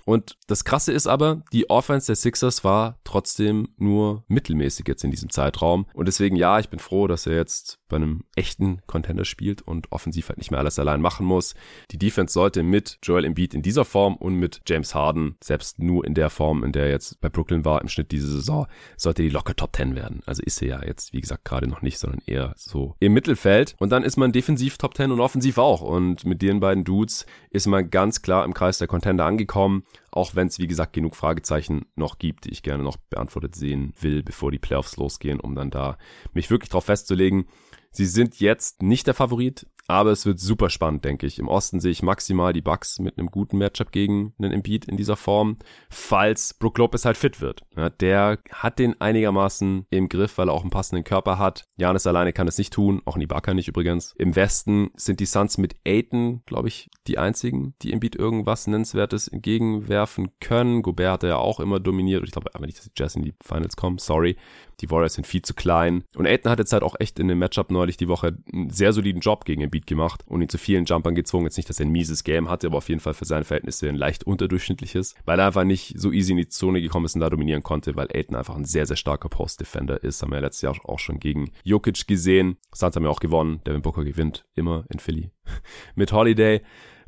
[0.05, 5.11] Und das Krasse ist aber, die Offense der Sixers war trotzdem nur mittelmäßig jetzt in
[5.11, 5.85] diesem Zeitraum.
[5.93, 9.91] Und deswegen, ja, ich bin froh, dass er jetzt bei einem echten Contender spielt und
[9.91, 11.53] offensiv halt nicht mehr alles allein machen muss.
[11.91, 16.03] Die Defense sollte mit Joel Embiid in dieser Form und mit James Harden, selbst nur
[16.03, 18.65] in der Form, in der er jetzt bei Brooklyn war im Schnitt diese Saison,
[18.97, 20.21] sollte die locker Top 10 werden.
[20.25, 23.75] Also ist er ja jetzt, wie gesagt, gerade noch nicht, sondern eher so im Mittelfeld.
[23.77, 25.81] Und dann ist man defensiv Top 10 und offensiv auch.
[25.81, 29.83] Und mit den beiden Dudes ist man ganz klar im Kreis der Contender angekommen.
[30.11, 33.93] Auch wenn es, wie gesagt, genug Fragezeichen noch gibt, die ich gerne noch beantwortet sehen
[33.99, 35.97] will, bevor die Playoffs losgehen, um dann da
[36.33, 37.45] mich wirklich drauf festzulegen.
[37.91, 41.39] Sie sind jetzt nicht der Favorit, aber es wird super spannend, denke ich.
[41.39, 44.97] Im Osten sehe ich maximal die Bucks mit einem guten Matchup gegen einen Embiid in
[44.97, 45.57] dieser Form,
[45.89, 47.61] falls Brook Lopez halt fit wird.
[47.75, 51.65] Ja, der hat den einigermaßen im Griff, weil er auch einen passenden Körper hat.
[51.77, 54.13] Janis alleine kann es nicht tun, auch Ibaka nicht übrigens.
[54.17, 59.27] Im Westen sind die Suns mit Aiton, glaube ich, die einzigen, die Embiid irgendwas Nennenswertes
[59.27, 60.81] entgegenwerfen können.
[60.81, 63.33] Gobert hat ja auch immer dominiert ich glaube aber nicht, dass die Jazz in die
[63.43, 64.37] Finals kommen, sorry.
[64.83, 66.03] Die Warriors sind viel zu klein.
[66.13, 68.91] Und Aiton hat jetzt halt auch echt in dem Matchup neulich die Woche einen sehr
[68.91, 71.45] soliden Job gegen Embiid gemacht und ihn zu vielen Jumpern gezwungen.
[71.45, 73.87] Jetzt nicht, dass er ein mieses Game hatte, aber auf jeden Fall für seine Verhältnisse
[73.87, 77.21] ein leicht unterdurchschnittliches, weil er einfach nicht so easy in die Zone gekommen ist und
[77.21, 80.21] da dominieren konnte, weil Aiton einfach ein sehr, sehr starker Post-Defender ist.
[80.21, 82.57] Haben wir letztes Jahr auch schon gegen Jokic gesehen.
[82.73, 83.61] Suns haben ja auch gewonnen.
[83.65, 85.31] Devin Booker gewinnt immer in Philly
[85.95, 86.61] mit Holiday.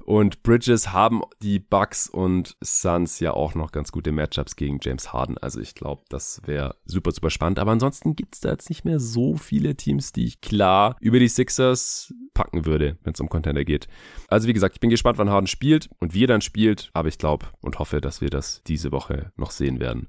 [0.05, 5.11] Und Bridges haben die Bucks und Suns ja auch noch ganz gute Matchups gegen James
[5.11, 5.39] Harden.
[5.39, 7.57] Also ich glaube, das wäre super, super spannend.
[7.57, 11.17] Aber ansonsten gibt es da jetzt nicht mehr so viele Teams, die ich klar über
[11.17, 13.87] die Sixers packen würde, wenn es um Contender geht.
[14.27, 16.91] Also wie gesagt, ich bin gespannt, wann Harden spielt und wie er dann spielt.
[16.93, 20.07] Aber ich glaube und hoffe, dass wir das diese Woche noch sehen werden.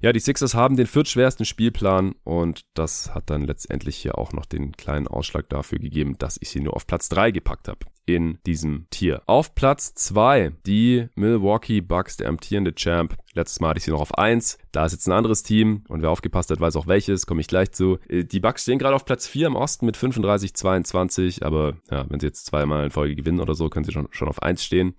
[0.00, 4.46] Ja, die Sixers haben den viertschwersten Spielplan und das hat dann letztendlich hier auch noch
[4.46, 8.38] den kleinen Ausschlag dafür gegeben, dass ich sie nur auf Platz 3 gepackt habe in
[8.46, 9.22] diesem Tier.
[9.26, 13.16] Auf Platz 2 die Milwaukee Bucks, der amtierende Champ.
[13.34, 14.58] Letztes Mal hatte ich sie noch auf 1.
[14.72, 17.48] Da ist jetzt ein anderes Team und wer aufgepasst hat, weiß auch welches, komme ich
[17.48, 17.98] gleich zu.
[18.08, 22.04] Äh, die Bucks stehen gerade auf Platz 4 im Osten mit 35, 22, aber ja,
[22.08, 24.62] wenn sie jetzt zweimal in Folge gewinnen oder so, können sie schon, schon auf 1
[24.62, 24.94] stehen.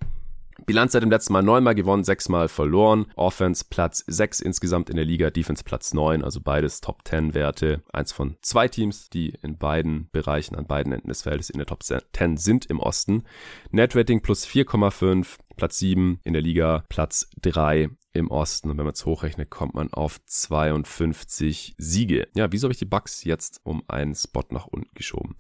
[0.66, 3.06] Bilanz seit dem letzten Mal neunmal gewonnen, sechsmal verloren.
[3.16, 7.84] Offense Platz 6 insgesamt in der Liga, Defense Platz 9, also beides Top 10 Werte.
[7.94, 11.68] Eins von zwei Teams, die in beiden Bereichen, an beiden Enden des Feldes in der
[11.68, 13.24] Top 10 sind im Osten.
[13.72, 18.70] Net Rating plus 4,5, Platz 7 in der Liga, Platz 3 im Osten.
[18.70, 22.28] Und wenn man es hochrechnet, kommt man auf 52 Siege.
[22.34, 25.36] Ja, wieso habe ich die Bucks jetzt um einen Spot nach unten geschoben?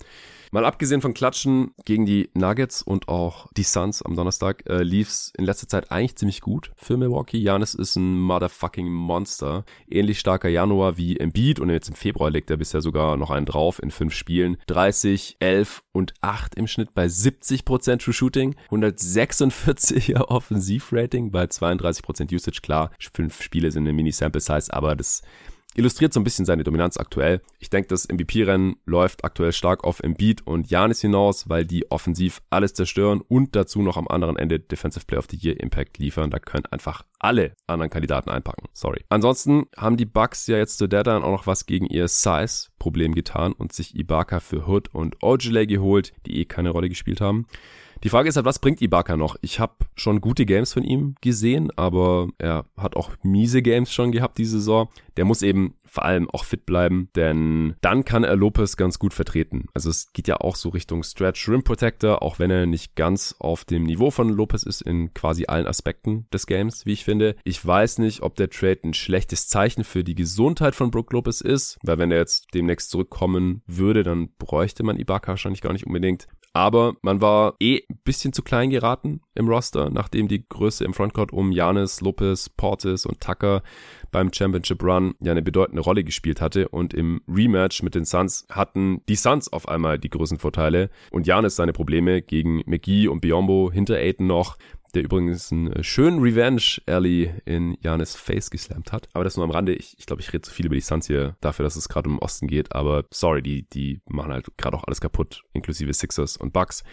[0.51, 5.33] Mal abgesehen von Klatschen gegen die Nuggets und auch die Suns am Donnerstag, äh, lief's
[5.37, 7.37] in letzter Zeit eigentlich ziemlich gut für Milwaukee.
[7.37, 9.65] Janis ist ein motherfucking Monster.
[9.89, 13.45] Ähnlich starker Januar wie Embiid und jetzt im Februar legt er bisher sogar noch einen
[13.45, 14.57] drauf in fünf Spielen.
[14.67, 22.61] 30, 11 und 8 im Schnitt bei 70% True Shooting, 146er Offensivrating bei 32% Usage
[22.65, 25.21] Klar, fünf Spiele sind eine Mini-Sample-Size, aber das
[25.75, 27.41] illustriert so ein bisschen seine Dominanz aktuell.
[27.59, 32.41] Ich denke, das MVP-Rennen läuft aktuell stark auf Embiid und Janis hinaus, weil die offensiv
[32.49, 36.31] alles zerstören und dazu noch am anderen Ende Defensive Player of the Year Impact liefern.
[36.31, 38.67] Da können einfach alle anderen Kandidaten einpacken.
[38.73, 39.03] Sorry.
[39.09, 43.53] Ansonsten haben die Bucks ja jetzt zu Deadline auch noch was gegen ihr Size-Problem getan
[43.53, 47.45] und sich Ibaka für Hood und Ojale geholt, die eh keine Rolle gespielt haben.
[48.05, 49.35] Die Frage ist halt, was bringt Ibaka noch?
[49.41, 54.11] Ich habe schon gute Games von ihm gesehen, aber er hat auch miese Games schon
[54.11, 54.89] gehabt diese Saison.
[55.17, 59.15] Der muss eben vor allem auch fit bleiben, denn dann kann er Lopez ganz gut
[59.15, 59.69] vertreten.
[59.73, 63.33] Also es geht ja auch so Richtung Stretch Rim Protector, auch wenn er nicht ganz
[63.39, 67.35] auf dem Niveau von Lopez ist in quasi allen Aspekten des Games, wie ich finde.
[67.43, 71.41] Ich weiß nicht, ob der Trade ein schlechtes Zeichen für die Gesundheit von Brook Lopez
[71.41, 75.87] ist, weil wenn er jetzt demnächst zurückkommen würde, dann bräuchte man Ibaka wahrscheinlich gar nicht
[75.87, 76.27] unbedingt.
[76.55, 80.93] Aber man war eh ein bisschen zu klein geraten im Roster, nachdem die Größe im
[80.93, 83.61] Frontcourt um Janis, Lopez, Portis und Tucker
[84.11, 86.69] beim Championship Run ja eine bedeutende Rolle gespielt hatte.
[86.69, 91.27] Und im Rematch mit den Suns hatten die Suns auf einmal die größten Vorteile und
[91.27, 94.57] Janis seine Probleme gegen McGee und Biombo hinter Aiden noch
[94.95, 99.07] der übrigens einen äh, schönen Revenge Alley in Janis Face geslammt hat.
[99.13, 99.73] Aber das nur am Rande.
[99.73, 102.09] Ich, ich glaube, ich rede zu viel über die Suns hier dafür, dass es gerade
[102.09, 102.73] um den Osten geht.
[102.73, 106.83] Aber sorry, die, die machen halt gerade auch alles kaputt, inklusive Sixers und Bucks.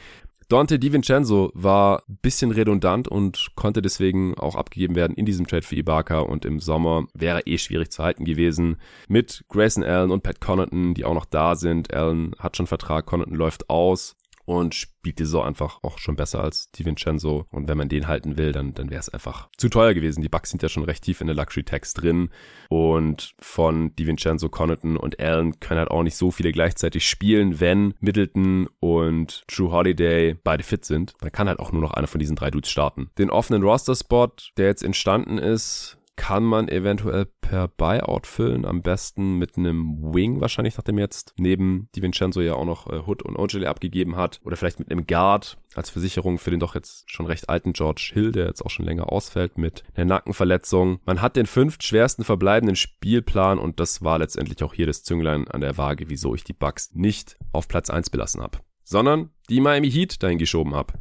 [0.48, 5.62] Dante DiVincenzo war ein bisschen redundant und konnte deswegen auch abgegeben werden in diesem Trade
[5.62, 8.76] für Ibaka und im Sommer wäre eh schwierig zu halten gewesen
[9.09, 11.94] mit Grayson Allen und Pat Connaughton, die auch noch da sind.
[11.94, 16.43] Allen hat schon Vertrag, Connaughton läuft aus und spielt die Saison einfach auch schon besser
[16.43, 17.47] als DiVincenzo.
[17.51, 20.22] Und wenn man den halten will, dann, dann wäre es einfach zu teuer gewesen.
[20.22, 22.30] Die Bucks sind ja schon recht tief in der Luxury Tax drin.
[22.68, 27.95] Und von DiVincenzo, Connaughton und Allen können halt auch nicht so viele gleichzeitig spielen, wenn
[28.01, 31.14] Middleton und True Holiday beide fit sind.
[31.20, 33.11] Dann kann halt auch nur noch einer von diesen drei Dudes starten.
[33.18, 39.38] Den offenen Roster-Spot, der jetzt entstanden ist, kann man eventuell per Buyout füllen, am besten
[39.38, 43.68] mit einem Wing wahrscheinlich, nachdem jetzt neben DiVincenzo ja auch noch äh, Hood und Ojale
[43.68, 47.48] abgegeben hat oder vielleicht mit einem Guard als Versicherung für den doch jetzt schon recht
[47.48, 51.00] alten George Hill, der jetzt auch schon länger ausfällt mit einer Nackenverletzung.
[51.06, 55.48] Man hat den fünft schwersten verbleibenden Spielplan und das war letztendlich auch hier das Zünglein
[55.48, 59.60] an der Waage, wieso ich die Bucks nicht auf Platz 1 belassen habe, sondern die
[59.60, 60.94] Miami Heat dahin geschoben habe.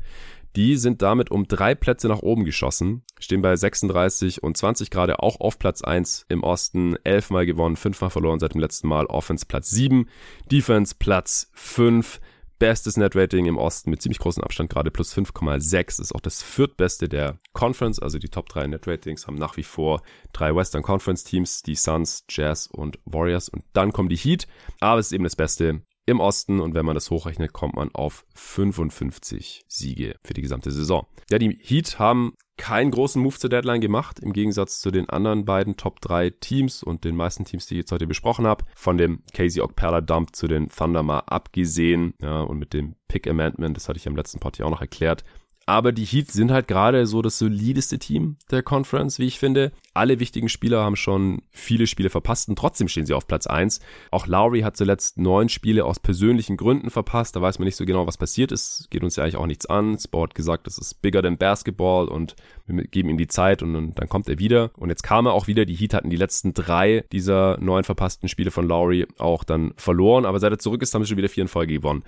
[0.56, 5.20] Die sind damit um drei Plätze nach oben geschossen, stehen bei 36 und 20 gerade
[5.20, 9.46] auch auf Platz 1 im Osten, elfmal gewonnen, fünfmal verloren seit dem letzten Mal, Offense
[9.46, 10.10] Platz 7,
[10.52, 12.20] Defense Platz 5,
[12.62, 16.00] bestes Net-Rating im Osten mit ziemlich großem Abstand gerade plus 5,6.
[16.00, 17.98] Ist auch das viertbeste der Conference.
[17.98, 22.24] Also die Top 3 Net-Ratings haben nach wie vor drei Western Conference Teams, die Suns,
[22.30, 23.50] Jazz und Warriors.
[23.50, 24.46] Und dann kommen die Heat.
[24.80, 25.82] Aber es ist eben das Beste
[26.12, 30.72] im Osten und wenn man das hochrechnet, kommt man auf 55 Siege für die gesamte
[30.72, 31.08] Saison.
[31.30, 35.46] Ja, die Heat haben keinen großen Move zur Deadline gemacht, im Gegensatz zu den anderen
[35.46, 38.66] beiden Top 3 Teams und den meisten Teams, die ich jetzt heute besprochen habe.
[38.76, 43.28] Von dem Casey Okpala Dump zu den Thunder mal abgesehen, ja, und mit dem Pick
[43.28, 45.24] Amendment, das hatte ich am letzten Part ja auch noch erklärt,
[45.66, 49.72] Aber die Heat sind halt gerade so das solideste Team der Conference, wie ich finde.
[49.94, 53.80] Alle wichtigen Spieler haben schon viele Spiele verpasst und trotzdem stehen sie auf Platz 1.
[54.10, 57.36] Auch Lowry hat zuletzt neun Spiele aus persönlichen Gründen verpasst.
[57.36, 58.90] Da weiß man nicht so genau, was passiert ist.
[58.90, 60.00] Geht uns ja eigentlich auch nichts an.
[60.00, 62.36] Sport gesagt, das ist bigger than Basketball und
[62.66, 64.72] wir geben ihm die Zeit und dann kommt er wieder.
[64.78, 65.66] Und jetzt kam er auch wieder.
[65.66, 70.26] Die Heat hatten die letzten drei dieser neun verpassten Spiele von Lowry auch dann verloren.
[70.26, 72.04] Aber seit er zurück ist, haben sie schon wieder vier in Folge gewonnen.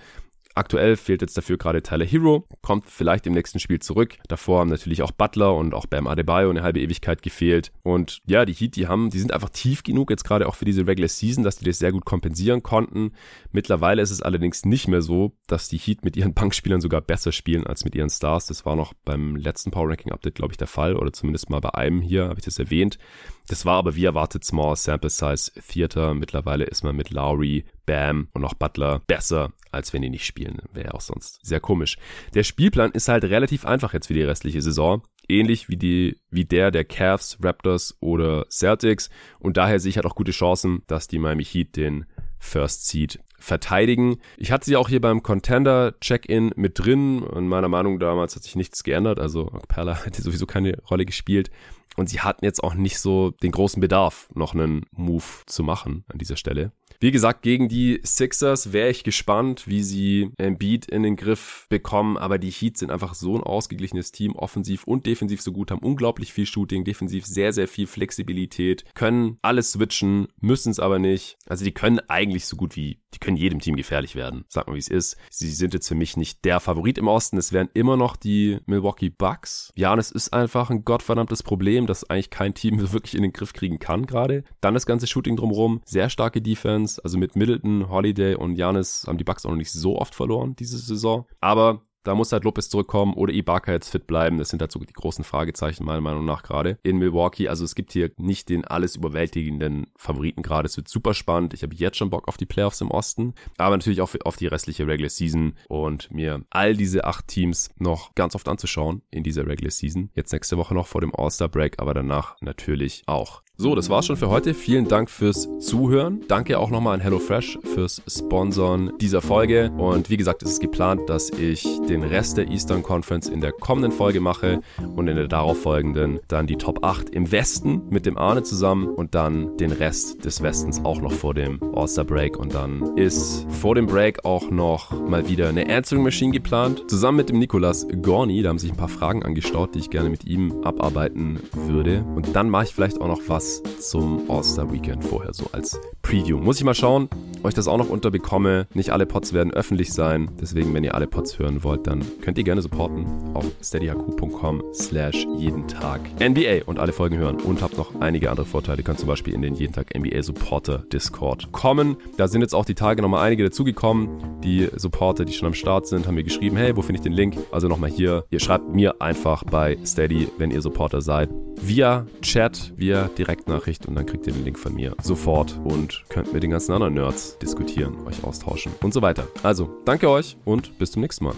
[0.55, 4.17] Aktuell fehlt jetzt dafür gerade Tyler Hero, kommt vielleicht im nächsten Spiel zurück.
[4.27, 7.71] Davor haben natürlich auch Butler und auch Bam Adebayo eine halbe Ewigkeit gefehlt.
[7.81, 10.65] Und ja, die Heat, die haben, die sind einfach tief genug jetzt gerade auch für
[10.65, 13.13] diese Regular Season, dass die das sehr gut kompensieren konnten.
[13.51, 17.31] Mittlerweile ist es allerdings nicht mehr so, dass die Heat mit ihren Bankspielern sogar besser
[17.31, 18.45] spielen als mit ihren Stars.
[18.45, 21.61] Das war noch beim letzten Power Ranking Update, glaube ich, der Fall oder zumindest mal
[21.61, 22.99] bei einem hier habe ich das erwähnt.
[23.47, 26.13] Das war aber wie erwartet Small Sample Size Theater.
[26.13, 30.61] Mittlerweile ist man mit Lowry, Bam und auch Butler besser, als wenn die nicht spielen.
[30.71, 31.97] Wäre ja auch sonst sehr komisch.
[32.33, 35.03] Der Spielplan ist halt relativ einfach jetzt für die restliche Saison.
[35.27, 39.09] Ähnlich wie die, wie der der Cavs, Raptors oder Celtics.
[39.39, 42.05] Und daher sehe ich halt auch gute Chancen, dass die Miami Heat den
[42.43, 44.17] First Seed verteidigen.
[44.37, 47.23] Ich hatte sie auch hier beim Contender-Check-In mit drin.
[47.35, 49.19] In meiner Meinung damals hat sich nichts geändert.
[49.19, 51.49] Also Perla hätte sowieso keine Rolle gespielt.
[51.95, 56.05] Und sie hatten jetzt auch nicht so den großen Bedarf, noch einen Move zu machen
[56.07, 56.71] an dieser Stelle.
[57.03, 62.15] Wie gesagt, gegen die Sixers wäre ich gespannt, wie sie Embiid in den Griff bekommen,
[62.15, 65.83] aber die Heats sind einfach so ein ausgeglichenes Team, offensiv und defensiv so gut, haben
[65.83, 71.35] unglaublich viel Shooting, defensiv sehr, sehr viel Flexibilität, können alles switchen, müssen es aber nicht.
[71.45, 74.75] Also die können eigentlich so gut wie, die können jedem Team gefährlich werden, sag mal
[74.75, 75.17] wie es ist.
[75.29, 78.59] Sie sind jetzt für mich nicht der Favorit im Osten, es wären immer noch die
[78.65, 79.71] Milwaukee Bucks.
[79.75, 83.33] Ja, und es ist einfach ein gottverdammtes Problem, das eigentlich kein Team wirklich in den
[83.33, 84.43] Griff kriegen kann gerade.
[84.61, 89.17] Dann das ganze Shooting drumherum, sehr starke Defense, also mit Middleton, Holiday und Janis haben
[89.17, 91.25] die Bucks auch noch nicht so oft verloren diese Saison.
[91.39, 94.37] Aber da muss halt Lopez zurückkommen oder Ibaka jetzt fit bleiben.
[94.37, 97.47] Das sind halt so die großen Fragezeichen meiner Meinung nach gerade in Milwaukee.
[97.47, 100.67] Also es gibt hier nicht den alles überwältigenden Favoriten gerade.
[100.67, 101.53] Es wird super spannend.
[101.53, 104.47] Ich habe jetzt schon Bock auf die Playoffs im Osten, aber natürlich auch auf die
[104.47, 109.47] restliche Regular Season und mir all diese acht Teams noch ganz oft anzuschauen in dieser
[109.47, 110.09] Regular Season.
[110.13, 113.43] Jetzt nächste Woche noch vor dem All-Star Break, aber danach natürlich auch.
[113.55, 114.55] So, das war's schon für heute.
[114.55, 116.21] Vielen Dank fürs Zuhören.
[116.27, 119.69] Danke auch nochmal an HelloFresh fürs Sponsoren dieser Folge.
[119.77, 123.51] Und wie gesagt, es ist geplant, dass ich den Rest der Eastern Conference in der
[123.51, 124.61] kommenden Folge mache
[124.95, 129.13] und in der darauffolgenden dann die Top 8 im Westen mit dem Arne zusammen und
[129.13, 132.37] dann den Rest des Westens auch noch vor dem All-Star Break.
[132.37, 136.85] Und dann ist vor dem Break auch noch mal wieder eine Answering Machine geplant.
[136.87, 138.41] Zusammen mit dem Nikolas Gorni.
[138.41, 142.03] Da haben sich ein paar Fragen angestaut, die ich gerne mit ihm abarbeiten würde.
[142.15, 146.37] Und dann mache ich vielleicht auch noch was was zum All-Star-Weekend vorher, so als Preview.
[146.37, 147.09] Muss ich mal schauen,
[147.41, 148.67] ob ich das auch noch unterbekomme.
[148.73, 150.29] Nicht alle Pods werden öffentlich sein.
[150.39, 155.27] Deswegen, wenn ihr alle Pods hören wollt, dann könnt ihr gerne supporten auf steadyhq.com slash
[155.37, 157.41] jeden Tag NBA und alle Folgen hören.
[157.41, 158.79] Und habt noch einige andere Vorteile.
[158.79, 161.97] Ihr könnt zum Beispiel in den jeden Tag NBA Supporter Discord kommen.
[162.17, 164.41] Da sind jetzt auch die Tage nochmal einige dazugekommen.
[164.41, 167.13] Die Supporter, die schon am Start sind, haben mir geschrieben, hey, wo finde ich den
[167.13, 167.35] Link?
[167.51, 168.23] Also nochmal hier.
[168.29, 171.29] Ihr schreibt mir einfach bei Steady, wenn ihr Supporter seid
[171.61, 176.33] via Chat, via Direktnachricht und dann kriegt ihr den Link von mir sofort und könnt
[176.33, 179.27] mit den ganzen anderen Nerds diskutieren, euch austauschen und so weiter.
[179.41, 181.35] Also, danke euch und bis zum nächsten Mal.